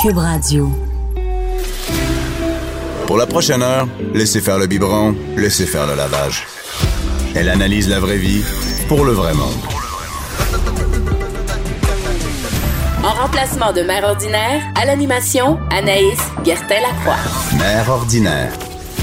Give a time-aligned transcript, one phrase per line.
[0.00, 0.70] Cube Radio.
[3.08, 6.46] Pour la prochaine heure, laissez faire le biberon, laissez faire le lavage.
[7.34, 8.44] Elle analyse la vraie vie
[8.86, 9.58] pour le vrai monde.
[13.02, 17.16] En remplacement de Mère Ordinaire, à l'animation, Anaïs Gertin-Lacroix.
[17.58, 18.52] Mère ordinaire.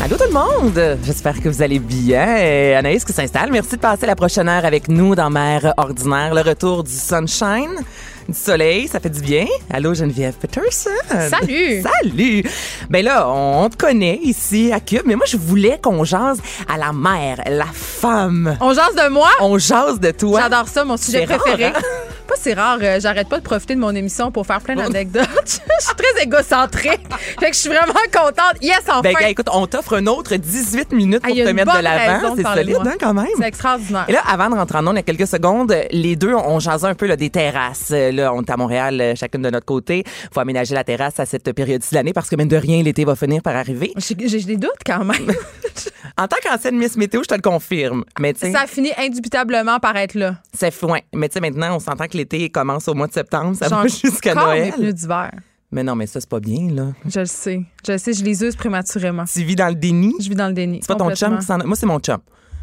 [0.01, 0.99] Allô tout le monde!
[1.03, 2.37] J'espère que vous allez bien.
[2.37, 3.51] Et Anaïs qui s'installe.
[3.51, 6.33] Merci de passer la prochaine heure avec nous dans Mère Ordinaire.
[6.33, 7.83] Le retour du sunshine,
[8.27, 9.45] du soleil, ça fait du bien.
[9.71, 10.89] Allô Geneviève Peterson.
[11.29, 11.83] Salut!
[12.01, 12.43] Salut!
[12.89, 16.77] Ben là, on te connaît ici à Cube, mais moi je voulais qu'on jase à
[16.77, 18.57] la mère, la femme.
[18.61, 19.29] On jase de moi?
[19.41, 20.41] On jase de toi.
[20.41, 21.65] J'adore ça, mon sujet C'est rare, préféré.
[21.65, 21.73] hein?
[22.27, 25.27] Pas c'est rare, euh, j'arrête pas de profiter de mon émission pour faire plein d'anecdotes.
[25.45, 25.51] je
[25.85, 26.89] suis très égocentrée.
[27.39, 28.61] fait que je suis vraiment contente.
[28.61, 29.01] Yes, enfin!
[29.01, 32.35] Ben écoute, on t'offre un autre 18 minutes Ah, pour te mettre de l'avant.
[32.35, 33.27] C'est solide, hein, quand même?
[33.37, 34.05] C'est extraordinaire.
[34.07, 36.59] Et là, avant de rentrer en ondes, il y a quelques secondes, les deux, on
[36.59, 37.91] jasait un peu là, des terrasses.
[37.91, 40.03] Là, on est à Montréal, euh, chacune de notre côté.
[40.33, 43.05] faut aménager la terrasse à cette période de l'année parce que, même de rien, l'été
[43.05, 43.93] va finir par arriver.
[43.97, 45.31] J'ai des doutes quand même.
[46.17, 48.05] En tant qu'ancienne Miss Météo, je te le confirme.
[48.19, 50.37] Mais ça finit indubitablement par être là.
[50.53, 50.87] c'est fou.
[50.87, 51.03] ouais.
[51.13, 53.55] Mais tu sais, maintenant, on s'entend que l'été commence au mois de septembre.
[53.55, 54.93] Ça J'en va jusqu'à Noël.
[54.93, 55.31] d'hiver.
[55.71, 56.93] Mais non, mais ça, c'est pas bien, là.
[57.05, 57.61] Je le sais.
[57.85, 59.25] Je le sais, je les use prématurément.
[59.25, 60.13] Tu vis dans le déni?
[60.21, 60.79] Je vis dans le déni.
[60.81, 61.57] C'est pas ton chum qui s'en...
[61.57, 62.19] Moi, c'est mon chum.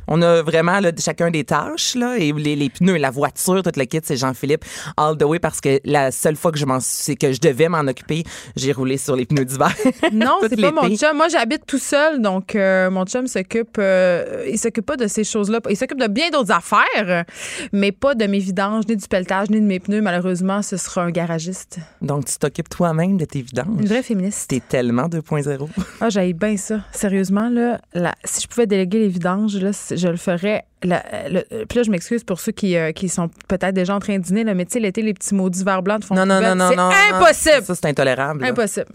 [0.08, 3.70] On a vraiment là, chacun des tâches, là, et les, les pneus, la voiture, tout
[3.76, 4.64] le kit, c'est Jean-Philippe
[4.96, 7.68] all the way parce que la seule fois que je m'en c'est que je devais
[7.68, 8.24] m'en occuper,
[8.56, 9.72] j'ai roulé sur les pneus d'hiver.
[10.12, 11.16] Non, c'est pas mon chum.
[11.16, 13.76] Moi, j'habite tout seul, donc euh, mon chum s'occupe.
[13.78, 15.60] euh, il s'occupe pas de ces choses-là.
[15.70, 17.24] Il s'occupe de bien d'autres affaires,
[17.72, 20.00] mais pas de mes vidanges, ni du pelletage, ni de mes pneus.
[20.02, 21.78] Malheureusement, ce sera un garagiste.
[22.00, 23.66] Donc, tu t'occupes toi-même de tes vidanges.
[23.80, 24.48] Une vraie féministe.
[24.50, 25.68] T'es tellement 2.0.
[26.00, 26.80] Ah, j'aille bien ça.
[26.92, 27.48] Sérieusement,
[27.94, 30.64] là, si je pouvais déléguer les vidanges, là, c- je le ferais.
[30.82, 34.00] La- le- puis là, je m'excuse pour ceux qui, euh, qui sont peut-être déjà en
[34.00, 36.14] train de dîner, là, mais tu sais, l'été, les petits maudits verts blancs de fond
[36.14, 36.88] Non, non, non, non, C'est non.
[36.90, 37.16] non.
[37.16, 37.64] impossible.
[37.64, 38.40] Ça, c'est intolérable.
[38.42, 38.48] là.
[38.48, 38.86] Impossible.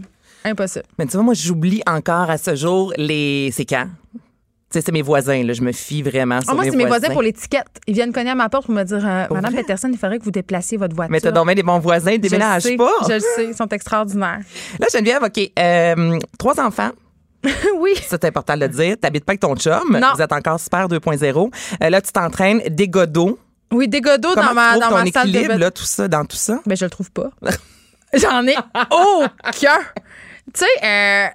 [0.46, 0.86] Impossible.
[1.00, 3.50] Mais tu vois, moi, j'oublie encore à ce jour les.
[3.54, 3.88] C'est quand?
[4.70, 5.54] Tu sais, c'est mes voisins, là.
[5.54, 7.10] Je me fie vraiment sur Ah, moi, mes c'est mes voisins.
[7.10, 7.68] pour l'étiquette.
[7.88, 9.62] Ils viennent cogner à ma porte pour me dire euh, Madame vrai?
[9.64, 11.12] Peterson, il faudrait que vous déplaciez votre voiture.
[11.12, 12.92] Mais t'as donc bien des bons voisins, Je déménage sais, pas.
[13.08, 14.40] Je le sais, ils sont extraordinaires.
[14.80, 15.52] Là, Geneviève, OK.
[15.58, 16.90] euh, trois enfants.
[17.80, 17.94] oui.
[18.02, 18.96] C'est important de le dire.
[19.00, 19.98] T'habites pas avec ton chum.
[20.00, 20.14] Non.
[20.16, 21.52] Vous êtes encore super 2.0.
[21.84, 23.40] Euh, là, tu t'entraînes des godots.
[23.72, 26.08] Oui, des godots Comment dans ma, tu dans ton ma salle équilibre, là, tout ça,
[26.08, 26.60] dans tout ça?
[26.66, 27.30] Mais je le trouve pas.
[28.14, 28.56] J'en ai
[28.92, 29.80] aucun.
[30.54, 31.28] Tu sais, euh,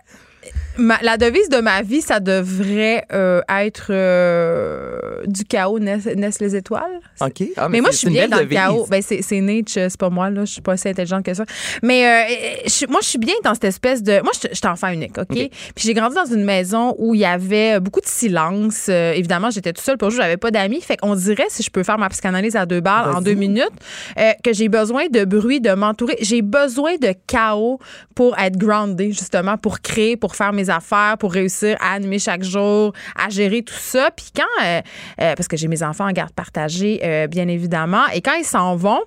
[0.77, 6.41] ma- la devise de ma vie, ça devrait euh, être euh, du chaos naissent, naissent
[6.41, 7.00] les étoiles.
[7.21, 7.43] OK.
[7.56, 8.87] Ah, Mais, moi, je suis bien dans le chaos.
[8.91, 10.44] Ben, c'est, c'est Nietzsche, c'est pas moi, là.
[10.44, 11.44] Je suis pas aussi intelligente que ça.
[11.83, 12.34] Mais euh,
[12.66, 14.21] je moi, je suis bien dans cette espèce de.
[14.22, 15.28] Moi, je je suis enfant unique, OK?
[15.28, 18.87] Puis j'ai grandi dans une maison où il y avait beaucoup de silence.
[18.89, 20.81] Euh, évidemment, j'étais toute seule pour jouer, j'avais pas d'amis.
[20.81, 23.71] Fait qu'on dirait, si je peux faire ma psychanalyse à deux balles en deux minutes,
[24.19, 26.16] euh, que j'ai besoin de bruit, de m'entourer.
[26.21, 27.78] J'ai besoin de chaos
[28.15, 32.42] pour être grounded, justement, pour créer, pour faire mes affaires, pour réussir à animer chaque
[32.42, 34.10] jour, à gérer tout ça.
[34.16, 34.80] Puis quand, euh,
[35.20, 38.44] euh, parce que j'ai mes enfants en garde partagée, euh, bien évidemment, et quand ils
[38.44, 39.00] s'en vont,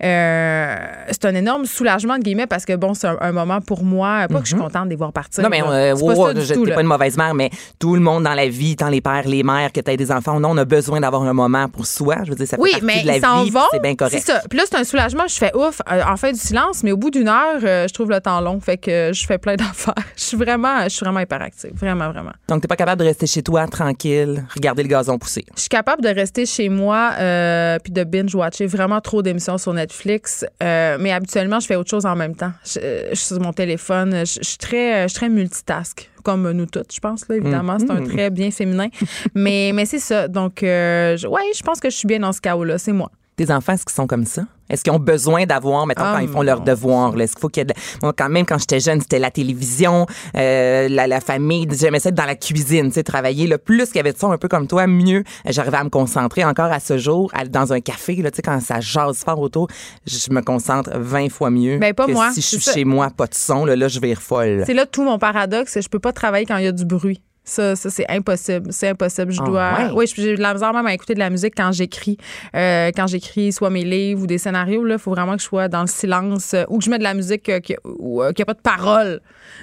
[0.00, 4.26] c'est un énorme soulagement de guillemets parce que bon, c'est un, un moment pour moi,
[4.28, 5.42] pas que je suis contente de les voir partir.
[5.44, 5.50] Mhm.
[5.50, 8.24] Non, mais c'est pas wow, je- tout, pas une mauvaise mère, mais tout le monde
[8.24, 10.64] dans la vie, tant les pères, les mères, que tu des enfants, non, on a
[10.64, 12.16] besoin d'avoir un moment pour soi.
[12.24, 13.94] Je veux dire, ça fait Oui, partie mais de la ils s'en vie, c'est bien
[13.96, 14.22] correct.
[14.24, 14.40] Ça.
[14.48, 15.24] Puis là, c'est un soulagement.
[15.28, 18.20] Je fais ouf, en fin du silence, mais au bout d'une heure, je trouve le
[18.20, 18.60] temps long.
[18.60, 19.94] Fait que je fais plein d'affaires.
[20.16, 21.72] Je suis vraiment, je suis vraiment hyperactive.
[21.74, 22.32] Vraiment, vraiment.
[22.48, 25.44] Donc, t'es pas capable de rester chez toi tranquille, regarder le gazon pousser.
[25.56, 29.72] Je suis capable de rester chez moi euh, puis de binge-watcher vraiment trop d'émissions sur
[29.72, 30.44] Netflix.
[30.62, 32.52] Euh, mais habituellement, je fais autre chose en même temps.
[32.64, 34.24] Je, euh, je suis sur mon téléphone.
[34.24, 37.26] Je, je suis très, je suis très multitask, comme nous toutes, je pense.
[37.28, 38.88] Là, évidemment, c'est un trait bien féminin.
[39.34, 40.28] mais mais c'est ça.
[40.28, 42.78] Donc, euh, je- ouais, je pense que je suis bien dans ce chaos-là.
[42.78, 43.10] C'est moi.
[43.40, 44.42] Tes enfants, est-ce qu'ils sont comme ça?
[44.68, 47.40] Est-ce qu'ils ont besoin d'avoir, mettons, Ah, quand ils font leurs mon devoirs, est-ce qu'il
[47.40, 47.72] faut qu'il y ait de
[48.02, 50.04] Moi, quand même, quand j'étais jeune, c'était la télévision,
[50.36, 51.66] euh, la, la famille.
[51.70, 53.46] J'aimais ça être dans la cuisine, tu sais, travailler.
[53.46, 55.88] Le plus qu'il y avait de ça, un peu comme toi, mieux j'arrivais à me
[55.88, 57.30] concentrer encore à ce jour.
[57.32, 59.68] à- dans un café, là, tu sais, quand ça jase fort autour,
[60.06, 61.78] je me concentre 20 fois mieux.
[61.78, 62.72] Ben, pas que moi, Si je suis ça.
[62.74, 64.64] chez moi, pas de son, là, là je vais folle.
[64.66, 65.78] C'est là tout mon paradoxe.
[65.80, 67.22] Je peux pas travailler quand il y a du bruit.
[67.50, 68.72] Ça, ça c'est impossible.
[68.72, 69.32] C'est impossible.
[69.32, 69.72] Je Ah, dois.
[69.78, 69.90] ouais?
[69.94, 72.16] Oui, j'ai de la misère même à écouter de la musique quand j'écris.
[72.54, 75.68] Euh, quand j'écris soit mes livres ou des scénarios, il faut vraiment que je sois
[75.68, 78.54] dans le silence euh, ou que je mette de la musique euh, qui n'a pas
[78.54, 79.20] de parole.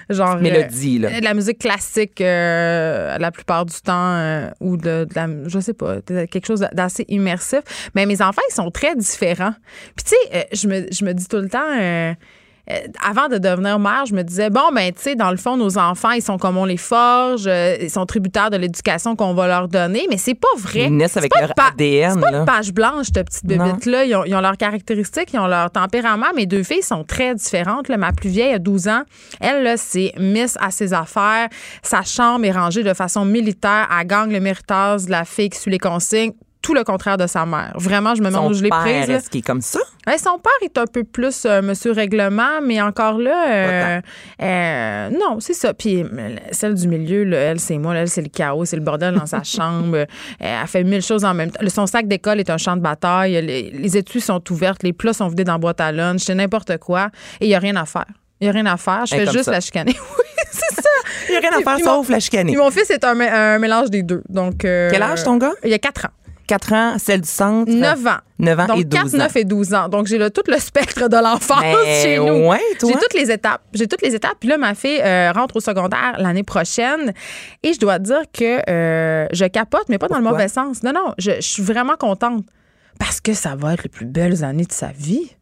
[0.09, 0.35] Genre.
[0.35, 1.19] euh, Mélodie, là.
[1.19, 5.59] de la musique classique euh, la plupart du temps euh, ou de, de la je
[5.59, 7.61] sais pas quelque chose d'assez immersif
[7.95, 9.53] mais mes enfants ils sont très différents
[9.95, 11.59] puis tu sais euh, je me je me dis tout le temps
[12.69, 12.75] euh,
[13.05, 15.77] avant de devenir mère, je me disais, bon, ben, tu sais, dans le fond, nos
[15.77, 19.47] enfants, ils sont comme on les forge, euh, ils sont tributaires de l'éducation qu'on va
[19.47, 20.85] leur donner, mais c'est pas vrai.
[20.85, 22.39] Ils naissent avec leur ADN, C'est pas là.
[22.39, 23.65] une page blanche, cette petite Non.
[23.65, 24.03] bébête-là.
[24.05, 26.27] Ils ont, ils ont leurs caractéristiques, ils ont leur tempérament.
[26.35, 27.87] Mes deux filles sont très différentes.
[27.87, 27.97] là.
[27.97, 29.03] Ma plus vieille a 12 ans.
[29.39, 31.47] Elle, là, c'est Miss à ses affaires.
[31.83, 33.87] Sa chambre est rangée de façon militaire.
[33.99, 36.33] Elle gagne le méritage de la fille qui suit les consignes.
[36.67, 37.71] Tout le contraire de sa mère.
[37.75, 39.09] Vraiment, je me demande Son où je l'ai prise.
[39.09, 39.79] est-ce qu'il est comme ça?
[40.05, 44.01] Ouais, son père est un peu plus euh, monsieur règlement, mais encore là, euh,
[44.41, 45.73] euh, non, c'est ça.
[45.73, 46.03] Puis
[46.51, 49.15] celle du milieu, là, elle, c'est moi, là, elle, c'est le chaos, c'est le bordel
[49.15, 50.05] dans sa chambre.
[50.39, 51.65] Elle fait mille choses en même temps.
[51.69, 53.41] Son sac d'école est un champ de bataille.
[53.41, 56.35] Les, les études sont ouvertes, les plats sont vidés dans la boîte à lunch, c'est
[56.35, 57.09] n'importe quoi.
[57.39, 58.05] Et il n'y a rien à faire.
[58.39, 59.05] Il n'y a rien à faire.
[59.05, 59.51] Je fais juste ça.
[59.51, 59.95] la chicaner.
[60.19, 60.81] oui, c'est ça.
[61.27, 62.51] Il n'y a rien à faire Puis mon- sauf la chicaner.
[62.53, 64.21] Puis mon fils est un, mé- un mélange des deux.
[64.29, 65.53] Donc, Quel âge ton gars?
[65.63, 66.09] Il a 4 ans.
[66.47, 67.71] 4 ans, celle du centre.
[67.71, 68.17] 9 ans.
[68.39, 69.17] 9 ans Donc, et 12 4, ans.
[69.17, 69.89] 9 et 12 ans.
[69.89, 72.47] Donc, j'ai là, tout le spectre de l'enfance Ben, chez nous.
[72.49, 72.61] ouais.
[72.81, 73.61] J'ai toutes les étapes.
[73.73, 74.35] J'ai toutes les étapes.
[74.39, 77.13] Puis là, ma fille euh, rentre au secondaire l'année prochaine.
[77.63, 80.83] Et je dois dire que euh, je capote, mais pas dans le mauvais sens.
[80.83, 82.45] Non, non, je, je suis vraiment contente.
[82.99, 85.35] Parce que ça va être les plus belles années de sa vie.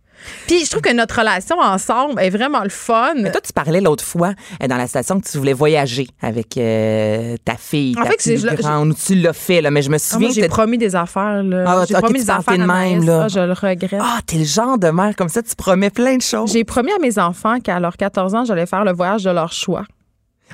[0.48, 3.14] Puis je trouve que notre relation ensemble est vraiment le fun.
[3.16, 6.58] Mais toi, tu parlais l'autre fois euh, dans la station que tu voulais voyager avec
[6.58, 9.82] euh, ta fille, En ta fait, plus je grande, ou tu l'as fait, là, mais
[9.82, 11.44] je me Ah, souviens moi, j'ai promis des affaires.
[11.44, 11.64] Là.
[11.68, 13.24] Ah, j'ai ok, promis tu des affaires de même, là?
[13.26, 14.02] Ah, je le regrette.
[14.02, 16.52] Ah, t'es le genre de mère comme ça, tu promets plein de choses.
[16.52, 19.52] J'ai promis à mes enfants qu'à leurs 14 ans, j'allais faire le voyage de leur
[19.54, 19.84] choix.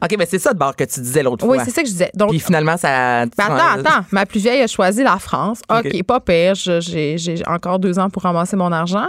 [0.01, 1.65] OK, mais c'est ça de bord que tu disais l'autre Oui, fois.
[1.65, 2.09] c'est ça que je disais.
[2.15, 3.25] Donc, Puis finalement, ça.
[3.25, 4.05] Ben attends, attends.
[4.11, 5.59] Ma plus vieille a choisi la France.
[5.69, 6.55] OK, pas pire.
[6.55, 9.07] Je- J'ai j'ai encore deux ans pour ramasser mon argent.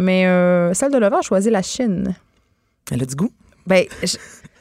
[0.00, 2.14] Mais euh, celle de Leva a choisi la Chine.
[2.90, 3.30] Elle a du goût?
[3.66, 3.84] Ben,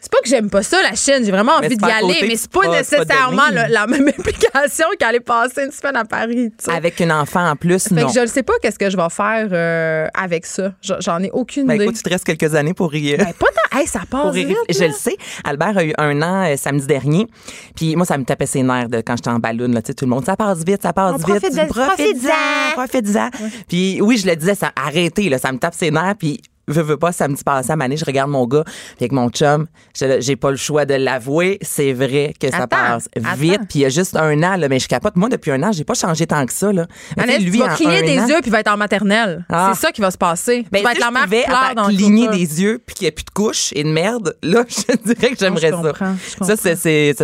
[0.02, 1.24] c'est pas que j'aime pas ça, la Chine.
[1.26, 5.20] J'ai vraiment Mais envie d'y aller, mais c'est pas, pas- nécessairement la même implication qu'aller
[5.20, 6.52] passer une semaine à Paris.
[6.68, 8.08] Avec un enfant en plus, Fait non.
[8.08, 10.74] que je ne sais pas qu'est-ce que je vais faire euh, avec ça.
[10.82, 11.84] Je- J'en ai aucune Ben idée.
[11.86, 13.16] écoute, tu te restes quelques années pour y.
[13.18, 13.78] Ben, pas tant.
[13.80, 14.56] Hey, ça passe vite.
[14.70, 15.16] Je le sais.
[15.44, 17.28] Albert a eu un an euh, samedi dernier.
[17.76, 19.68] Puis moi, ça me tapait ses nerfs de, quand j'étais en ballon.
[19.72, 21.28] Là, tu sais, tout le monde, ça passe vite, ça passe On vite.
[21.28, 23.30] profite-en, Profite-en, profite-en.
[23.68, 26.16] Puis oui, je le disais, ça arrêtez, là, ça me tape ses nerfs.
[26.18, 26.42] Puis
[26.74, 29.68] veux, veux pas, samedi passé à Mané, je regarde mon gars, puis avec mon chum,
[29.94, 33.62] j'ai pas le choix de l'avouer, c'est vrai que ça Attends, passe vite.
[33.70, 35.16] Puis il y a juste un an, là, mais je capote.
[35.16, 36.72] Moi, depuis un an, j'ai pas changé tant que ça.
[36.72, 36.88] Là.
[37.16, 39.46] Sais, Anaïs, tu vas cligner des an- yeux puis va être en maternelle.
[39.50, 39.72] Ah.
[39.74, 40.66] C'est ça qui va se passer.
[40.72, 43.12] Ben, tu vas être la mère qui dans cligner des yeux puis qu'il n'y ait
[43.12, 46.56] plus de couches et de merde, là, je dirais que j'aimerais ça.
[46.56, 47.16] Ça, c'est.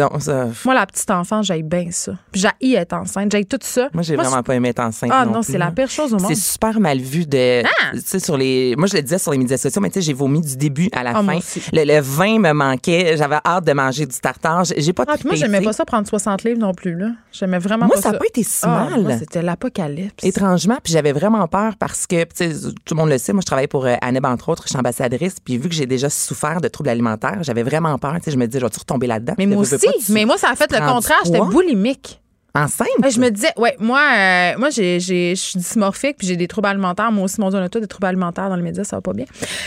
[0.66, 2.14] Moi, la petite enfant, j'aille bien ça.
[2.32, 3.32] Puis j'haïs être enceinte.
[3.32, 3.90] J'aille tout ça.
[3.94, 5.12] Moi, j'ai vraiment pas aimé être enceinte.
[5.14, 6.28] Ah non, c'est la pire chose au monde.
[6.30, 7.64] C'est super mal vu de.
[7.64, 7.92] Ah!
[7.94, 8.76] Tu sais, sur les.
[8.78, 10.90] Moi, je le disais sur les médias sociaux, mais tu sais, j'ai vomi du début
[10.94, 11.60] à la Ah, moi fin.
[11.74, 13.16] Le, le vin me manquait.
[13.18, 14.64] J'avais hâte de manger du tartare.
[14.78, 16.96] J'ai pas Ah, moi, j'aimais pas ça prendre 60 livres non plus.
[16.96, 17.10] là.
[17.32, 18.16] J'aimais vraiment Moi, pas ça ça.
[18.16, 19.02] a pas été si Ah, mal.
[19.02, 20.24] moi, c'était l'apocalypse.
[20.24, 22.50] Étrangement, puis j'avais vraiment peur parce que, tu sais,
[22.86, 24.78] tout le monde le sait, moi je travaille pour euh, Anneb, entre autres, je suis
[24.78, 28.32] ambassadrice, puis vu que j'ai déjà souffert de troubles alimentaires, j'avais vraiment peur, tu sais,
[28.32, 29.34] je me disais, je vais-tu retomber là-dedans?
[29.38, 29.78] Mais moi aussi.
[29.78, 31.18] pas, Mais moi, ça a fait le contraire.
[31.26, 32.22] J'étais boulimique.
[32.56, 32.88] Enceinte?
[33.04, 36.48] Ouais, je me disais, ouais, moi, euh, moi j'ai, je suis dysmorphique puis j'ai des
[36.48, 37.12] troubles alimentaires.
[37.12, 39.02] Moi aussi, mon Dieu, on a tous des troubles alimentaires dans les médias, ça va
[39.02, 39.26] pas bien.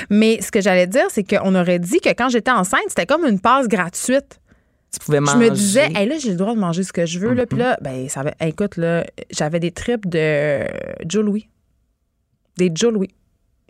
[0.08, 3.26] Mais ce que j'allais dire, c'est qu'on aurait dit que quand j'étais enceinte, c'était comme
[3.26, 4.40] une passe gratuite.
[4.90, 5.38] Tu pouvais Je manger.
[5.38, 7.34] me disais, hey, là, j'ai le droit de manger ce que je veux.
[7.34, 10.60] Là, puis là, ben, ça va, écoute, là, j'avais des tripes de
[11.06, 11.46] Joe Louis.
[12.56, 13.10] Des Joe Louis.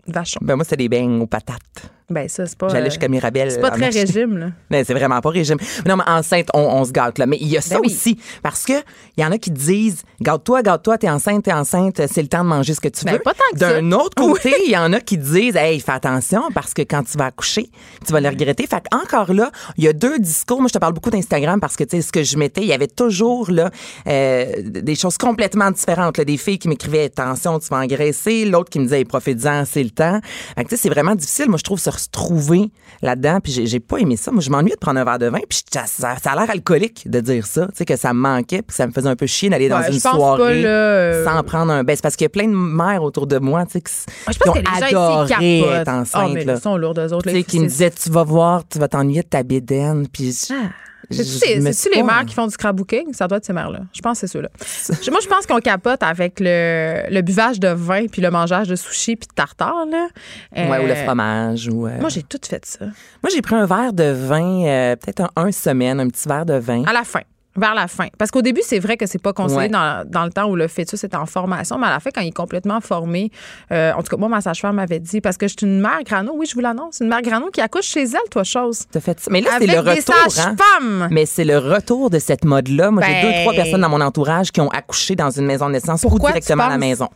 [0.07, 0.39] Vachon.
[0.41, 1.91] Ben moi, c'était des beignes aux patates.
[2.09, 2.69] Ben, ça, c'est pas.
[2.69, 3.51] J'allais euh, jusqu'à Mirabelle.
[3.51, 4.01] c'est pas très acheter.
[4.01, 4.47] régime, là.
[4.69, 5.57] Mais c'est vraiment pas régime.
[5.85, 7.25] Non, mais enceinte, on, on se gâte, là.
[7.25, 7.93] Mais il y a ça Ben oui.
[7.93, 8.19] aussi.
[8.41, 8.73] Parce que
[9.17, 12.43] il y en a qui disent, gâte-toi, gâte-toi, t'es enceinte, t'es enceinte, c'est le temps
[12.43, 13.19] de manger ce que tu Ben, veux.
[13.19, 13.73] pas tant que ça.
[13.73, 17.03] D'un autre côté, il y en a qui disent, hey, fais attention parce que quand
[17.03, 17.69] tu vas accoucher,
[18.05, 18.65] tu vas le regretter.
[18.67, 20.59] Fait encore là, il y a deux discours.
[20.59, 22.67] Moi, je te parle beaucoup d'Instagram parce que, tu sais, ce que je mettais, il
[22.67, 23.69] y avait toujours, là,
[24.07, 26.17] euh, des choses complètement différentes.
[26.17, 26.25] là.
[26.25, 28.45] Des filles qui m'écrivaient, attention, tu vas engraisser.
[28.45, 30.19] L'autre qui me disait, hey, profite-en, c'est le temps.
[30.55, 33.39] Fait que, tu sais, c'est vraiment difficile, moi, je trouve, retrouver là-dedans.
[33.43, 34.31] Puis j'ai, j'ai pas aimé ça.
[34.31, 35.39] Moi, je m'ennuyais de prendre un verre de vin.
[35.49, 37.65] Puis ça, ça, ça a l'air alcoolique de dire ça.
[37.67, 38.61] Tu sais, que ça me manquait.
[38.61, 41.71] Puis ça me faisait un peu chier d'aller dans Ouais, une soirée euh, sans prendre
[41.71, 41.83] un.
[41.83, 44.39] Ben, c'est parce qu'il y a plein de mères autour de moi, tu sais, qui,
[44.39, 46.33] qui ont que adoré être Ah, enceinte.
[46.33, 46.55] mais là.
[46.57, 47.29] ils sont lourds, eux autres.
[47.29, 50.07] Tu sais, qui me disaient, tu vas voir, tu vas t'ennuyer de ta bédaine.
[50.07, 50.55] Puis Ah.
[51.11, 53.13] C'est-tu les mères qui font du scrapbooking?
[53.13, 53.79] Ça doit être ces mères-là.
[53.93, 54.49] Je pense que c'est ceux-là.
[55.11, 58.75] Moi, je pense qu'on capote avec le, le buvage de vin puis le mangeage de
[58.75, 59.85] sushi puis de tartare.
[59.89, 60.07] Là.
[60.55, 61.67] Ouais, ou le Euh, fromage.
[61.67, 62.85] Ou, euh, Moi, j'ai tout fait ça.
[62.85, 66.45] Moi, j'ai pris un verre de vin, euh, peut-être un, un semaine, un petit verre
[66.45, 66.83] de vin.
[66.85, 67.21] À la fin.
[67.59, 68.07] Vers la fin.
[68.17, 69.69] Parce qu'au début, c'est vrai que c'est pas conseillé Ouais.
[69.69, 72.21] dans, dans le temps où le fœtus est en formation, mais à la fin, quand
[72.21, 73.31] il est complètement formé,
[73.71, 75.99] euh, en tout cas, moi, ma sage-femme m'avait dit, parce que je suis une mère
[76.05, 78.83] grano, oui, je vous l'annonce, une mère grano qui accouche chez elle, toi, chose.
[78.91, 79.29] T'as fait ça.
[79.31, 80.15] Mais là, c'est le retour.
[80.39, 81.07] hein.
[81.11, 82.91] Mais c'est le retour de cette mode-là.
[82.91, 85.67] Moi, j'ai Ben- deux, trois personnes dans mon entourage qui ont accouché dans une maison
[85.67, 87.09] de naissance ou Pourquoi directement à la maison.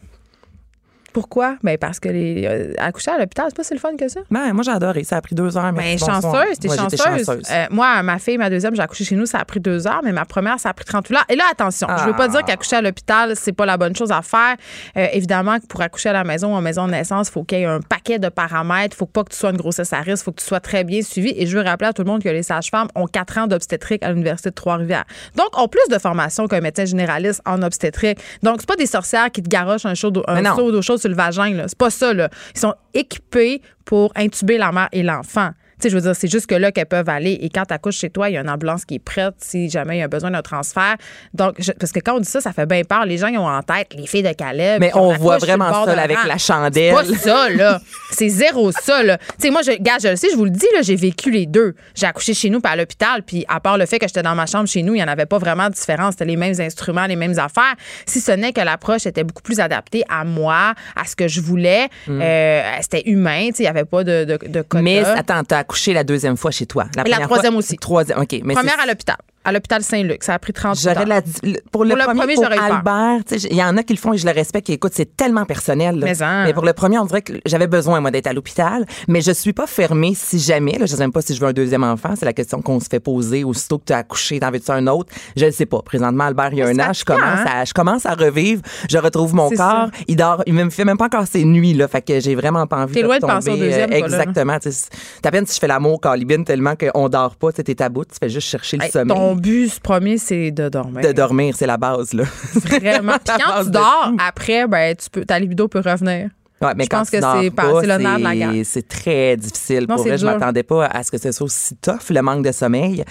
[1.13, 1.58] Pourquoi?
[1.63, 4.22] Ben parce que les euh, accoucher à l'hôpital, c'est pas si le fun que ça.
[4.32, 5.03] Ben, moi, j'ai adoré.
[5.03, 5.72] Ça a pris deux heures.
[5.72, 6.22] Ben, merci, bonsoir.
[6.22, 7.43] chanceuse, t'es j'étais chanceuse.
[7.51, 10.01] Euh, moi, ma fille, ma deuxième, j'ai accouché chez nous, ça a pris deux heures,
[10.03, 11.25] mais ma première, ça a pris 38 heures.
[11.29, 12.27] Et là, attention, je veux pas Ah.
[12.29, 14.55] dire qu'accoucher à l'hôpital, c'est pas la bonne chose à faire.
[14.98, 17.43] Euh, évidemment que pour accoucher à la maison ou en maison de naissance, il faut
[17.43, 18.96] qu'il y ait un paquet de paramètres.
[18.96, 20.60] Il faut pas que tu sois une grossesse à risque, il faut que tu sois
[20.60, 21.34] très bien suivi.
[21.38, 24.03] Et je veux rappeler à tout le monde que les sages-femmes ont quatre ans d'obstétrique
[24.03, 25.05] à l'Université de Trois-Rivières.
[25.36, 28.17] Donc, ont plus de formation qu'un médecin généraliste en obstétrique.
[28.41, 31.00] Donc, c'est pas des sorcières qui te garochent un, chaud un Mais seau d'eau chaude
[31.10, 31.65] le vagin.
[31.67, 32.12] C'est pas ça.
[32.13, 35.51] Ils sont équipés pour intuber la mère et l'enfant.
[35.80, 37.38] Tu sais, je veux dire, c'est juste que là qu'elles peuvent aller.
[37.42, 39.70] Et quand tu accouches chez toi, il y a une ambulance qui est prête si
[39.70, 40.96] jamais il y a besoin d'un transfert.
[41.34, 43.06] Donc, je- parce que quand on dit ça, ça fait bien peur.
[43.06, 44.80] Les gens, ils ont en tête les filles de Calais.
[44.80, 46.96] Mais on voit vraiment ça avec la chandelle.
[47.06, 47.82] C'est pas ça, là.
[48.12, 49.18] C'est zéro ça, là.
[49.18, 51.32] Tu sais, moi, je, gars, je le sais, je vous le dis, là, j'ai vécu
[51.32, 51.75] les deux.
[51.96, 54.46] J'ai accouché chez nous, à l'hôpital, puis à part le fait que j'étais dans ma
[54.46, 56.12] chambre chez nous, il n'y en avait pas vraiment de différence.
[56.13, 57.74] C'était les mêmes instruments, les mêmes affaires.
[58.06, 61.42] Si ce n'est que l'approche était beaucoup plus adaptée à moi, à ce que je
[61.42, 61.88] voulais.
[62.08, 64.60] Euh, c'était humain, tu sais, il n'y avait pas de, de, de.
[64.74, 64.82] Mm.
[64.82, 66.86] Mais attends, accouché la deuxième fois chez toi.
[66.94, 67.77] Et la première troisième fois- aussi.
[67.77, 68.36] Troisième, OK.
[68.44, 69.18] Mais Première à l'hôpital.
[69.45, 70.23] À l'hôpital Saint-Luc.
[70.23, 71.05] Ça a pris 30 J'aurais heures.
[71.05, 72.45] la, le- pour le Pour le premier, premier, pour.
[72.45, 74.69] Albert, il y en a qui le font et je le respecte.
[74.69, 76.00] Et écoute, c'est tellement personnel.
[76.00, 76.05] là.
[76.05, 76.51] Mais hein.
[76.53, 78.85] pour le premier, on dirait que j'avais besoin, moi, d'être à l'hôpital.
[79.09, 81.47] Mais je suis pas fermée si jamais, là, je sais même pas si je veux
[81.47, 82.13] un deuxième enfant.
[82.17, 83.43] C'est la question qu'on se fait poser.
[83.43, 85.13] Aussitôt que tu as accouché, t'en veux-tu un autre?
[85.35, 85.81] Je ne sais pas.
[85.81, 87.45] Présentement, Albert, il y a Mais un an, je commence, hein?
[87.53, 88.62] à, je commence à revivre.
[88.89, 89.57] Je retrouve mon corps.
[89.57, 89.89] ça.
[90.07, 91.88] Il dort, il me fait même pas encore ses nuits, là.
[91.89, 93.91] Fait que j'ai vraiment pas envie de loin de penser au deuxième.
[93.91, 94.53] Exactement.
[94.53, 97.51] à peine si je fais l'amour, Calibine, tellement qu'on dort pas.
[97.51, 98.05] T'es à bout.
[98.05, 99.33] Tu fais juste chercher le Hey, sommeil.
[99.36, 101.02] Ton but ce premier, c'est de dormir.
[101.02, 102.24] De dormir, c'est la base, là.
[102.56, 103.13] Vraiment.
[103.25, 106.30] Puis quand tu dors, après, ben, tu peux, ta libido peut revenir.
[106.62, 108.24] Ouais, mais Je quand pense tu que dors c'est pas- pas, c'est le nerf de
[108.24, 108.66] la guerre.
[108.66, 109.86] c'est- très difficile.
[109.90, 110.34] Non, pour vrai, je dur.
[110.34, 113.04] m'attendais pas à ce que ce soit aussi tough, le manque de sommeil.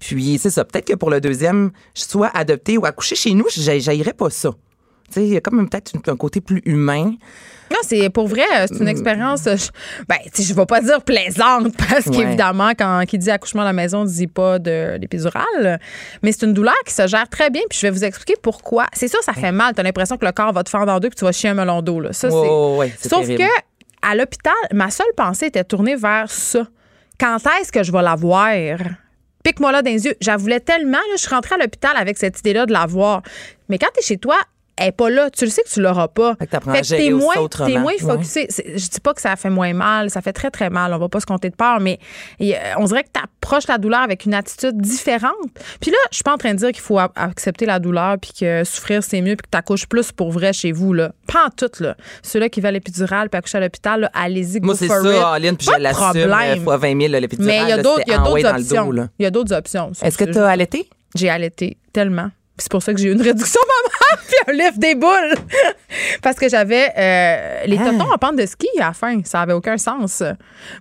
[0.00, 0.64] Puis, c'est ça.
[0.64, 4.28] Peut-être que pour le deuxième, je sois adoptée ou accouchée chez nous, j'ai- j'haïrais pas
[4.30, 4.50] ça.
[5.08, 7.12] Tu sais, il y a comme peut-être un côté plus humain.
[7.70, 8.66] Non, c'est pour vrai, euh, Mm.
[8.68, 9.66] c'est une expérience, euh, je,
[10.08, 12.16] ben, je vais pas dire plaisante, parce Ouais.
[12.16, 15.80] qu'évidemment, quand qui dit accouchement à la maison, ne dit pas de l'épidurale.
[16.22, 18.86] Mais c'est une douleur qui se gère très bien, puis je vais vous expliquer pourquoi.
[18.92, 19.74] C'est sûr, ça fait mal.
[19.74, 21.50] Tu as l'impression que le corps va te fendre en deux, puis tu vas chier
[21.50, 22.00] un melon d'eau.
[22.00, 22.12] Là.
[22.12, 23.44] Ça, ouais, Sauf terrible.
[23.44, 23.50] que
[24.02, 26.60] à l'hôpital, ma seule pensée était tournée vers ça.
[27.18, 28.50] Quand est-ce que je vais l'avoir?
[29.42, 30.14] Pique-moi là dans les yeux.
[30.20, 30.98] J'en voulais tellement.
[30.98, 33.22] Là, je suis rentrée à l'hôpital avec cette idée-là de l'avoir.
[33.68, 34.36] Mais quand tu es chez toi,
[34.78, 35.30] elle est pas là.
[35.30, 36.34] Tu le sais que tu l'auras pas.
[36.38, 37.98] Fait que t'apprends à t'es moins, t'es moins Ouais.
[37.98, 38.46] focusé.
[38.50, 40.10] C'est- Je dis pas que ça fait moins mal.
[40.10, 40.92] Ça fait très, très mal.
[40.92, 41.98] On va pas se compter de peur, mais
[42.78, 45.32] on dirait que tu approches la douleur avec une attitude différente.
[45.80, 48.32] Puis là, je suis pas en train de dire qu'il faut accepter la douleur puis
[48.38, 50.92] que souffrir, c'est mieux puis que tu accouches plus pour vrai chez vous.
[50.92, 51.12] Là.
[51.32, 51.70] Pas en tout.
[51.82, 51.96] Là.
[52.22, 55.72] Ceux-là qui veulent l'épidurale puis accoucher à l'hôpital, allez-y, Moi, c'est ça, Aline, puis Pas
[55.74, 56.00] je de l'assume.
[56.02, 56.58] problème.
[56.58, 59.08] euh, fois 20 000, là, l'épidurale, Mais il y a d'autres en options.
[59.18, 59.92] Il y a d'autres options.
[60.02, 60.88] Est-ce que tu as allaité?
[61.14, 62.30] J'ai allaité tellement.
[62.58, 63.60] C'est pour ça que j'ai eu une réduction
[64.08, 65.34] maman puis un lift des boules.
[66.22, 67.90] Parce que j'avais euh, les Ah.
[67.90, 69.20] totons en pente de ski à la fin.
[69.24, 70.22] Ça avait aucun sens.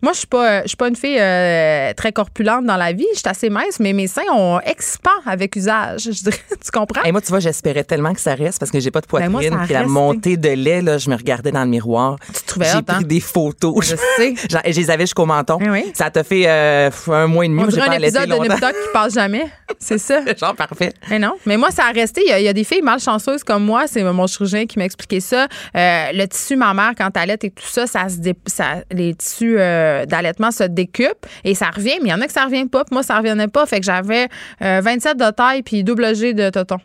[0.02, 3.06] Moi, je suis pas, je suis pas une fille euh, très corpulente dans la vie.
[3.14, 6.04] Je suis assez mince, mais mes seins ont expand avec usage.
[6.06, 7.04] Je dirais, tu comprends?
[7.04, 9.30] Et moi, tu vois, j'espérais tellement que ça reste parce que j'ai pas de Ben,
[9.30, 9.54] poitrine.
[9.54, 12.18] moi, puis la montée de lait, là, je me regardais dans le miroir.
[12.34, 13.02] Tu te trouvais J'ai hot, pris hein?
[13.04, 13.86] des photos.
[13.86, 14.34] Je sais.
[14.50, 15.60] Je les avais jusqu'au menton.
[15.62, 15.92] Eh oui.
[15.94, 17.64] Ça t'a fait euh, un mois et demi.
[17.64, 19.46] On dirait un épisode de qui passe jamais.
[19.80, 20.22] C'est ça.
[20.38, 20.94] Genre parfait.
[21.10, 21.34] Mais non.
[21.46, 22.22] Mais moi, ça a resté.
[22.26, 23.86] Il y a, il y a des filles malchanceuses comme moi.
[23.88, 25.48] C'est mon chirurgien qui m'a expliqué ça.
[25.76, 29.56] Euh, le tissu mammaire, quand t'allaites et tout ça, ça se dé- ça, les tissus
[29.60, 31.98] euh, d'allaitement se décupent et ça revient.
[32.02, 32.84] Mais il y en a que ça revient pas.
[32.86, 33.66] Puis moi, ça revenait pas.
[33.66, 34.28] Fait que j'avais
[34.62, 36.78] euh, 27 de taille puis double G de tonton.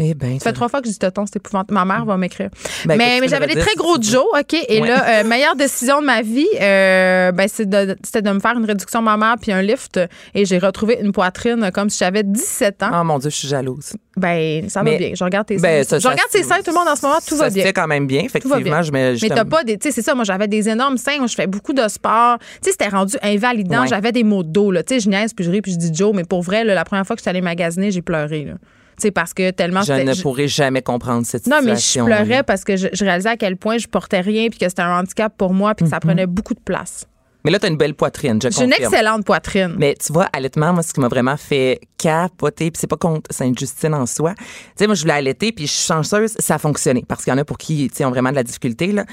[0.00, 1.72] Eh ben, Ça fait trois fois que je dis tonton, c'est épouvantable.
[1.74, 2.50] Ma mère va m'écrire.
[2.84, 3.96] Ben, mais j'avais des très gros.
[4.00, 4.54] Joe, OK?
[4.68, 4.88] Et Ouais.
[4.88, 8.58] là, euh, meilleure décision de ma vie, euh, ben, c'est de, c'était de me faire
[8.58, 10.00] une réduction mammaire puis un lift.
[10.34, 12.90] Et j'ai retrouvé une poitrine comme si j'avais 17 ans.
[12.92, 13.92] Oh mon Dieu, je suis jalouse.
[14.16, 15.12] Ben, ça va bien.
[15.14, 15.90] Je regarde tes Ben, seins.
[15.90, 17.50] ça- je ça- regarde tes seins, tout le monde en ce moment, tout ça va
[17.50, 17.64] se bien.
[17.64, 18.22] fait quand même bien.
[18.24, 18.82] Effectivement, bien.
[18.82, 19.16] je me.
[19.22, 19.78] Mais t'as pas des.
[19.78, 20.16] Tu sais, c'est ça.
[20.16, 21.24] Moi, j'avais des énormes seins.
[21.24, 22.38] Je fais beaucoup de sport.
[22.40, 23.82] Tu sais, c'était rendu invalidant.
[23.82, 23.88] Ouais.
[23.88, 24.82] J'avais des maux de dos, là.
[24.82, 26.12] Tu sais, je niaise, puis je ris, puis je dis Joe.
[26.14, 28.54] Mais pour vrai, là, la première fois que je suis allée magasiner, j'ai pleuré, là.
[28.98, 32.06] Sais, parce que tellement Je ne pourrais jamais comprendre cette Non, mais je situation.
[32.06, 34.82] pleurais parce que je, je réalisais à quel point je portais rien, puis que c'était
[34.82, 37.06] un handicap pour moi, puis que ça prenait beaucoup de place.
[37.44, 39.74] Mais là, tu as une belle poitrine, je J'ai une excellente poitrine.
[39.76, 43.30] Mais tu vois, allaitement, moi, ce qui m'a vraiment fait capoter, puis c'est pas contre
[43.34, 44.32] Sainte-Justine en soi.
[44.34, 44.44] Tu
[44.76, 47.04] sais, moi, je voulais allaiter, puis je suis chanceuse, ça a fonctionné.
[47.06, 49.04] Parce qu'il y en a pour qui, tu sais, ont vraiment de la difficulté, là.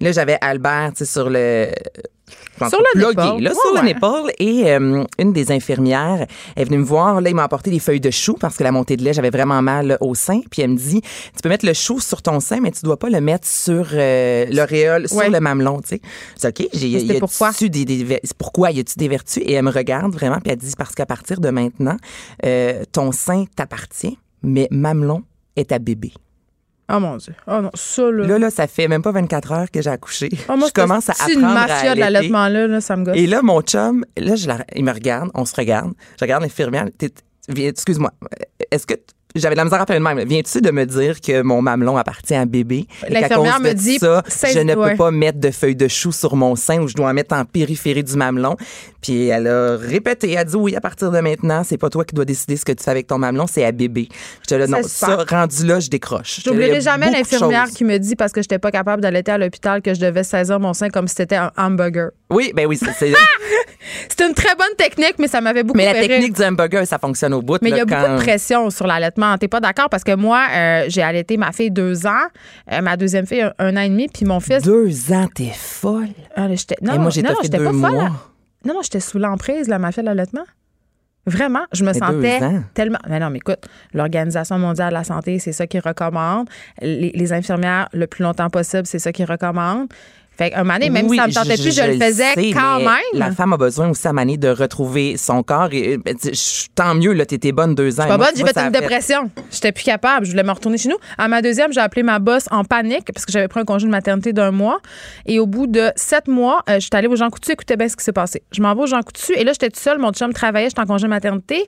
[0.00, 1.68] Là, j'avais Albert, tu sais, sur le...
[2.68, 3.42] Sur le nipple.
[3.42, 3.94] là, Ouais, sur le ouais.
[3.94, 4.32] nipple.
[4.38, 7.20] Et euh, une des infirmières est venue me voir.
[7.20, 9.30] Là, il m'a apporté des feuilles de chou parce que la montée de lait, j'avais
[9.30, 10.40] vraiment mal au sein.
[10.50, 12.96] Puis elle me dit, tu peux mettre le chou sur ton sein, mais tu dois
[12.96, 15.24] pas le mettre sur euh, l'auréole, Ouais.
[15.24, 16.00] sur le mamelon, tu sais.
[16.36, 16.68] C'est OK.
[16.72, 17.50] J'ai, pourquoi?
[17.60, 18.70] des, des, pourquoi?
[18.70, 19.42] Y a-tu des vertus?
[19.44, 21.96] Et elle me regarde vraiment, puis elle dit, parce qu'à partir de maintenant,
[22.46, 25.22] euh, ton sein t'appartient, mais mamelon
[25.56, 26.12] est à bébé.
[26.92, 27.34] Oh mon Dieu.
[27.46, 28.26] Oh non, ça, là.
[28.26, 30.28] Là, là, ça fait même pas 24 heures que j'ai accouché.
[30.50, 32.00] Oh, moi, je commence à c'est apprendre une à mafia de allaiter.
[32.00, 33.16] l'allaitement, là, là, ça me gosse.
[33.16, 35.92] Et là, mon chum, là, je la- il me regarde, on se regarde.
[36.18, 36.86] Je regarde l'infirmière.
[37.48, 38.10] Excuse-moi,
[38.70, 39.02] est-ce que t-
[39.34, 40.20] j'avais la misère à faire une même.
[40.20, 42.86] Viens-tu de me dire que mon mamelon appartient à bébé?
[43.08, 44.22] L'infirmière me dit, ça,
[44.52, 44.92] je ne ouais.
[44.92, 47.34] peux pas mettre de feuilles de chou sur mon sein ou je dois en mettre
[47.34, 48.56] en périphérie du mamelon?
[49.02, 52.04] Puis elle a répété, elle a dit oui, à partir de maintenant, c'est pas toi
[52.04, 54.08] qui dois décider ce que tu fais avec ton mamelon, c'est à bébé.
[54.42, 56.40] J'étais là, non, C'est ça, rendu là, je décroche.
[56.44, 59.94] J'oublierai jamais l'infirmière qui me dit, parce que j'étais pas capable d'allaiter à l'hôpital, que
[59.94, 62.10] je devais saisir mon sein comme si c'était un hamburger.
[62.30, 63.12] Oui, ben oui, c'est- c'est.
[64.26, 66.08] Une très bonne technique, mais ça m'avait beaucoup mais la rire.
[66.08, 67.58] technique du hamburger, ça fonctionne au bout.
[67.60, 69.23] Mais il y a beaucoup de pression sur l'allaitement.
[69.38, 69.88] T'es pas d'accord?
[69.90, 72.26] Parce que moi, euh, j'ai allaité ma fille deux ans,
[72.72, 74.62] euh, ma deuxième fille un, un an et demi, puis mon fils.
[74.62, 76.08] Deux ans, t'es folle.
[76.36, 78.10] Ah, là, non, Et moi, j'ai non, non, j'étais pas folle.
[78.64, 80.44] Non, non, j'étais sous l'emprise, la mafia de l'allaitement.
[81.26, 82.40] Vraiment, je me Mais sentais
[82.74, 82.98] tellement.
[83.08, 86.48] Mais non, mais écoute, l'Organisation mondiale de la santé, c'est ça qu'ils recommande.
[86.82, 89.88] Les, les infirmières, le plus longtemps possible, c'est ça qu'ils recommandent.
[90.36, 92.50] Fait qu'un moment donné, même Oui, si ça me tentait plus, je, le faisais sais,
[92.50, 92.88] quand même.
[93.12, 95.68] La femme a besoin aussi à Mané de retrouver son corps.
[95.72, 98.08] Et, ben, tu- je- tant mieux, là, t'étais bonne deux ans.
[98.08, 99.30] Pas bonne, j'ai fait une dépression.
[99.50, 100.26] J'étais plus capable.
[100.26, 100.96] Je voulais me retourner chez nous.
[101.18, 103.86] À ma deuxième, j'ai appelé ma boss en panique parce que j'avais pris un congé
[103.86, 104.80] de maternité d'un mois.
[105.26, 107.52] Et au bout de sept mois, euh, je suis allée au Jean Coutu.
[107.52, 108.42] Écoutez bien ce qui s'est passé.
[108.52, 109.98] Je m'en vais au Jean Coutu et là, j'étais toute seule.
[109.98, 110.68] Mon chum travaillait.
[110.68, 111.64] J'étais en congé de maternité.